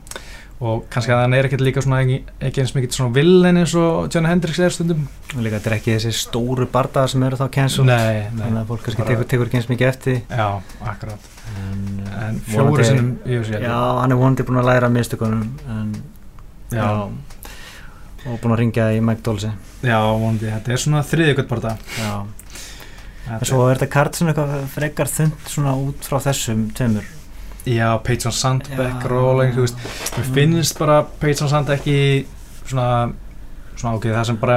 [0.57, 2.15] Og kannski að hann er ekkert líka svona ekki,
[2.47, 5.03] ekki eins mikið svona villen eins og Johnny Hendricks er stundum.
[5.35, 8.71] Og líka þetta er ekki þessi stóru bardagar sem eru þá cancel nei, Þannig að
[8.71, 10.23] fólk kannski tekur, tekur ekki eins mikið eftir.
[10.31, 10.47] Já,
[10.81, 11.33] akkurat.
[11.55, 15.45] En, uh, en fjóri sinnum ég sé Já, hann er vonandi búin að læra mistökunum
[15.71, 15.93] en,
[16.73, 16.87] já,
[18.27, 19.53] og búin að ringja í Mike Dolce
[19.85, 21.03] já, vonandi, þetta er svona
[21.97, 22.46] Já, þetta
[23.29, 27.03] en svo er þetta kart svona eitthvað frekar þund svona út frá þessum tveimur.
[27.67, 29.07] Já, Peyton Sandbeck, Já.
[29.11, 29.79] Rolling, þú veist,
[30.17, 31.97] mér finnst bara Peyton Sand ekki
[32.63, 33.09] svona,
[33.75, 34.55] svona ok, það sem bara,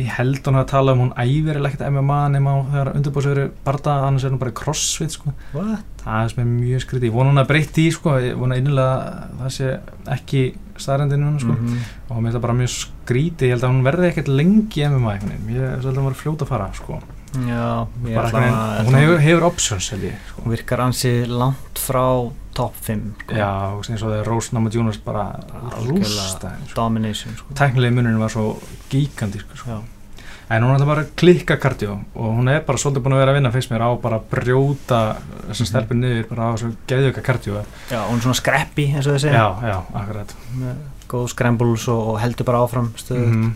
[0.00, 3.26] ég held hún að tala um, hún æfir eða ekkert MMA nema á þegar undirbúið
[3.28, 5.84] sér barða, annars er hún bara crossfit, sko, What?
[6.06, 8.56] það er sem er mjög skrítið, ég vona hún að breytti í, sko, ég vona
[8.56, 9.70] innilega að það sé
[10.16, 10.42] ekki
[10.78, 11.78] staðrendin núna, sko, Mhm.
[12.08, 15.14] og mér finnst það bara mjög skrítið, ég held að hún verði ekkert lengi MMA,
[15.52, 17.00] ég er svolítið að vera fljóta að fara, sko,
[17.34, 20.42] Já, bara veginn, hún hefur, hefur options, held ég, sko.
[20.44, 22.04] hún virkar ansi langt frá
[22.54, 23.34] top 5 sko.
[23.36, 25.26] Já, og eins og þegar Rose Namajunas bara
[25.84, 26.74] rústa sko.
[26.74, 27.54] domination sko.
[27.54, 28.56] tæknilegi munurinn var svo
[28.90, 29.82] gigantísk sko.
[30.50, 33.32] En hún er bara að klikka kardió og hún er bara svolítið búin að vera
[33.34, 35.00] að vinna fyrst mér á bara að brjóta
[35.50, 35.68] þessar Mhm.
[35.68, 39.36] stelpur niður bara á þessu geðjöka kardió Já, hún er svona scrappy eins og segja
[39.36, 40.74] já, já, akkurat með
[41.08, 43.54] góð scrambles og, heldur bara áfram stöðu mm En,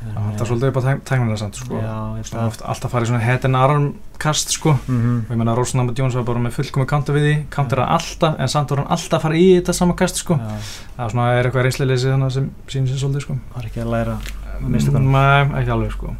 [0.00, 1.80] það er svolítið upp á tæknilega samt sko.
[1.80, 3.90] Alltaf farið svona head and arm
[4.20, 4.76] kast sko.
[4.86, 8.38] Mm og ég menna Rose Namajunas var bara með fullkomi counter við því counter alltaf,
[8.38, 10.38] en samt voru hann alltaf að fara í þetta sama kast sko.
[10.40, 13.38] Já, það er svona er eitthvað reynslileysi þannig sem sýnir sér svolítið sko.
[13.54, 14.18] Var ekki að læra
[14.66, 15.14] mistökunum.
[15.16, 16.16] Nei, ekki alveg sko.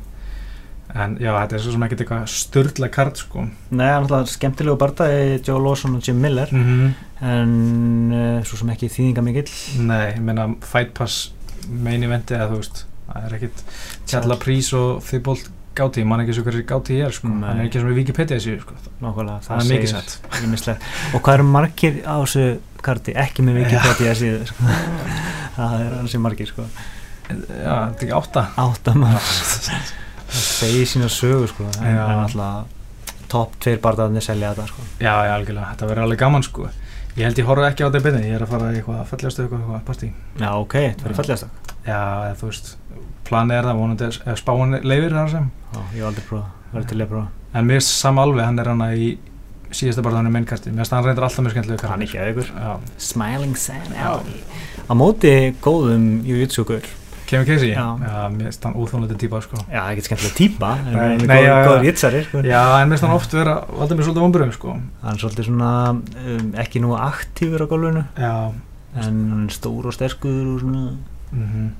[0.90, 3.44] En já, þetta er svo sem ekkert eitthvað störla kart sko.
[3.70, 6.50] Nei, hann er alltaf skemmtilegu barndagi Joe Lawson og Jim Miller.
[6.50, 9.50] Mm en uh, svo sem ekki þýðinga mikill
[9.84, 11.34] Nei, ég meina Fight Pass
[11.68, 13.64] main eventi eða þú veist Það er ekkert
[14.10, 15.48] Tjalla Prís og Þibolt
[15.80, 17.28] Gáti, ég man ekki svo hverju Gáti ég er sko.
[17.30, 20.16] Hann er ekki við Wikipedia séu sko nákvæmlega, Það er mikið
[20.48, 20.88] ýmislegt.
[21.14, 22.46] og hvað eru margir á þessu
[22.82, 24.74] karti ekki með Wikipedia síðu sko.
[25.56, 26.66] það er hansi margir sko.
[27.30, 31.70] Já, þetta er ekki átta átta það segir sína sögu sko.
[31.78, 31.86] Já.
[31.86, 32.76] en alltaf
[33.30, 34.86] topp tveir bardaðarnir selja þetta sko.
[34.98, 36.66] Já, já, algjörlega, þetta verður alveg gaman sko
[37.18, 39.42] Ég held ég horfa ekki á þetta byrni, ég er að fara í eitthvað fallegastu
[39.44, 42.76] eitthvað, eitthvað partí já ok, það verður fallegast Já, þú veist,
[43.28, 45.50] planið er það, vonandi er- ef spáin leifir þar sem.
[45.72, 47.26] Já, ég hef aldrei prófað, verður til að prófa.
[47.54, 49.18] En mér finnst Sam alveg, hann er hana í
[49.70, 52.48] síðasta barðan í mennkasti, mér finnst hann reyndar alltaf mjög skemmtilega hann ekki að ykkur
[52.54, 54.18] Já, Smiling Sam Já.
[54.90, 56.82] á móti góðum jujutsugur
[57.30, 57.84] Kevin Casey, Já.
[58.02, 59.56] já, mér finnst hann úþónlega típa sko.
[59.70, 61.66] Já, ekki skemmtilega típa en hann er góð- já, já.
[61.68, 62.38] góður jitsari sko.
[62.42, 64.72] Já, en mér finnst hann oft vera, valda mér svolítið vomburum sko.
[65.02, 68.04] Hann er svolítið svona um, ekki nú aktífur á gólfinu.
[68.18, 68.52] En
[69.30, 70.96] hann er stór og sterkur og svona
[71.32, 71.70] mhm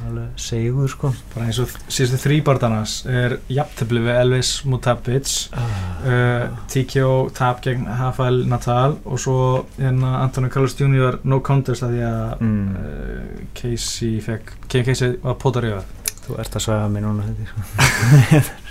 [0.00, 7.10] alveg segur sko bara eins og síðustu þrýbardanars er jafntefli við Elvis Mutabic uh, TKO
[7.36, 9.36] tap gegn Rafael Natal og svo
[9.76, 11.18] hérna Antonio Carlos Jr.
[11.28, 12.76] no contest að því að Mm.
[12.80, 17.26] uh, Casey fekk Kevin Casey var pótar í það þú ert að svæða mig núna
[17.28, 18.40] þetta, sko.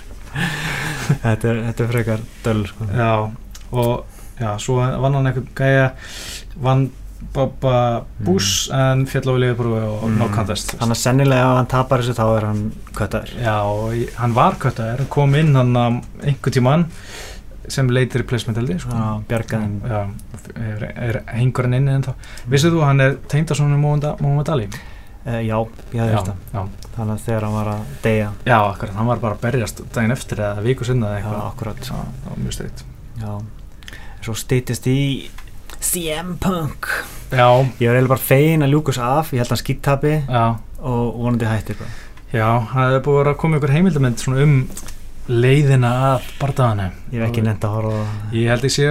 [1.24, 2.88] þetta, er, þetta er frekar döl sko.
[2.90, 3.12] Já,
[3.70, 3.94] og
[4.40, 5.86] já, svo vann hann eitthvað gæja
[6.64, 6.88] vann
[7.34, 10.18] Bobba Bush en fjall á Liverpool og Mm.
[10.18, 10.72] no contest.
[10.80, 13.34] Þannig að sennilega ef hann tapar þessu þá er hann köttaður.
[13.42, 16.86] Já, hann var köttaður, hann kom inn hann að einhver tíman
[17.68, 18.90] sem leitir replacement held ég sko.
[18.90, 20.08] Já, bjargaðin Já,
[20.56, 22.14] er, er hengur hann inni en þá?
[22.50, 24.66] Vissið þú að hann er teimdarsonur Móhamed Ali?
[25.26, 25.58] uh, Já,
[25.92, 26.34] ég Já, það.
[26.54, 28.30] já, Þannig að þegar hann var að deyja.
[28.46, 31.46] Já, akkurat, hann var bara að berjast daginn eftir eða viku sinna eða Já, eitthvað.
[31.52, 31.76] akkurat.
[31.76, 32.84] Já, það var mjög steikt
[33.20, 33.40] Já.
[34.20, 35.30] Svo stýttist í
[35.80, 36.86] CM Punk.
[37.30, 37.46] Já,
[37.80, 40.44] Ég var eiginlega bara fegin að ljúkus af Ég held að hann skýttapi já,
[40.82, 41.90] og vonandi hættir bara.
[42.34, 44.56] Já, það er búið að koma ykkur heimildamönd svona um
[45.30, 48.00] leiðina að bardaðanu Ég hef ekki nefnt að horfa
[48.34, 48.88] Ég held ég sé,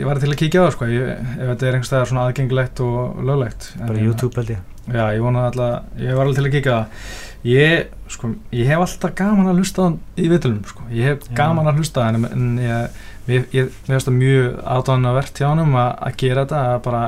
[0.00, 2.82] ég var til að kíkja á það sko, ég, ef þetta er einhverstaðar svona aðgengilegt
[2.86, 4.64] og löglegt En bara hérna- YouTube held ég.
[4.88, 7.16] Já, ég vonaði alltaf, ég var alveg til að kíkja á það.
[7.48, 10.86] Ég, sko, ég hef alltaf gaman að hlusta á hann í vitlunum, sko.
[10.90, 11.34] Ég hef Já.
[11.38, 12.88] gaman að hlusta á hann en ég, ég,
[13.28, 17.02] mér finnst það mjög aðdáðanavert hjá hann að, að gera þetta að bara,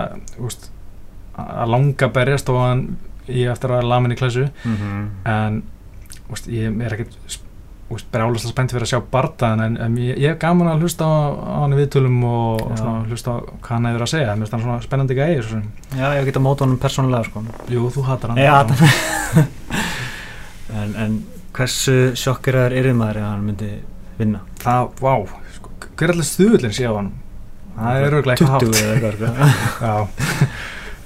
[0.46, 0.70] úst,
[1.40, 2.86] að langa berjast og hann
[3.30, 5.06] ég eftir að lamin í klassu mm -hmm.
[5.30, 5.62] en
[6.32, 7.40] úst, ég er ekkert
[7.90, 11.34] brjálaslega spennt fyrir að sjá bardaðan en, en ég, ég hef gaman að hlusta á,
[11.34, 14.34] á hann í viðtölum og, og svona, hlusta á hvað hann hefur að segja.
[14.34, 15.62] Mér finnst hann svona spennandi gæði
[15.98, 17.42] Já, ég get að móta honum persónulega sko.
[17.66, 18.38] Jú, þú hatar hann.
[18.46, 18.74] Hata
[20.80, 21.18] en, en
[21.56, 23.72] hversu sjokkeraður er maður ef hann myndi
[24.20, 24.44] vinna?
[24.60, 25.40] það, vá, sko,
[25.86, 27.10] hver er allir stuðullin sé á hann
[27.76, 29.30] það er örgulega eitthvað 20 hátt eða eitthvað sko.
[29.86, 29.94] já,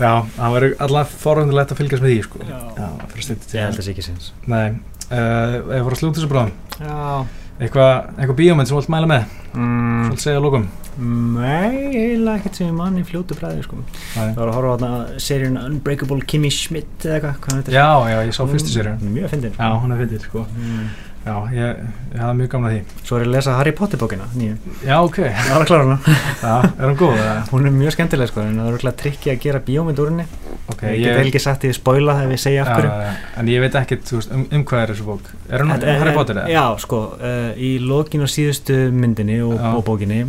[0.01, 2.43] já, það verður allavega forundilegt að fylgjast með því sko.
[2.49, 2.59] Já.
[2.81, 4.67] já Ég held að það sé ekki sinns nei,
[5.09, 8.91] uh, ef við vorum að slúta þessu bráðum Já eitthvað, eitthvað bíómynd sem þú vilt
[8.91, 10.65] mæla með mm, vilt segja að lókum
[10.95, 13.81] Nei, eiginlega ekkert sem ég mann í fljótu bræði sko.
[13.83, 14.29] Nei.
[14.29, 18.19] Það var að horfa á seríun Unbreakable Kimmy Schmidt eða eitthvað, hvað heitir já, já,
[18.29, 20.45] ég sá fyrstu séri Mjög fyndin já, hún er fyndið sko.
[20.55, 20.87] mm.
[21.25, 21.79] Já, ég,
[22.15, 22.81] ég hafði mjög gamla því.
[23.05, 25.87] Svo er ég að lesa Harry Potter bókina nýju já, ok, Það var að klára
[25.87, 26.17] hana.
[26.43, 27.23] Já, er hún góð?
[27.51, 30.29] Hún er mjög skemmtileg sko, en það er örgulega trikki að gera bíómynd úr henni.
[30.73, 32.93] Ok, Ég get vel ekki sagt því að spoila ef ég segja af hverju.
[32.95, 35.35] Já, en ég veit ekkert um, um hvað er þessu bók?
[35.49, 36.55] Er hún Þetta- Harry Potter eða?
[36.55, 40.25] Já, sko, uh, í lokin og síðustu myndinni og, og bókinni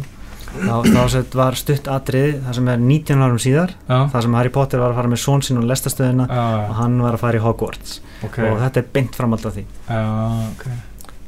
[0.56, 4.52] þá, þá sett var stutt atrið það sem er 19 árum síðar það sem Harry
[4.56, 5.43] Potter var að fara með són
[8.34, 9.63] sinn og var að þetta er beint framald af því.
[9.89, 10.01] Já,
[10.51, 10.65] ok.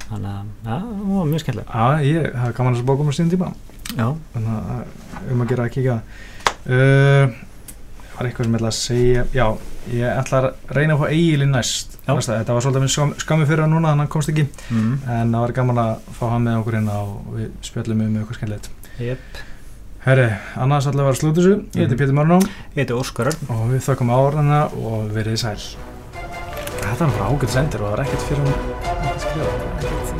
[0.07, 3.13] Þannig að, já, það var mjög skemmtilega já, ég hafði gaman að þessu bókum á
[3.17, 3.49] síðan tíma.
[3.97, 5.97] Já, þannig að uh, um að gera að kíka
[6.67, 7.35] uh,
[8.17, 9.25] var eitthvað sem ég ætla að segja?
[9.35, 9.47] Já,
[9.93, 11.97] ég ætla að reyna að fá eigilinn næst.
[12.07, 14.47] Þetta var svolítið minn skam, skammi fyrir hann núna þannig að hann komst ekki.
[14.71, 14.93] Mm.
[15.05, 18.39] en það var gaman að fá hann með okkur inn og við spjallum um eitthvað
[18.39, 18.71] skemmtilegt.
[18.97, 19.43] Yep.
[20.07, 20.27] Herri,
[20.63, 21.55] annars að vera slútið þessu.
[21.75, 21.99] Ég heiti Mhm.
[21.99, 25.59] Pétur Marnó Ég heiti Óskar og við þökkum áraðina og verið sæl
[26.83, 28.51] Þetta var bara ágætt sendir og það var ekkert fyrir um
[29.11, 30.16] að skrifa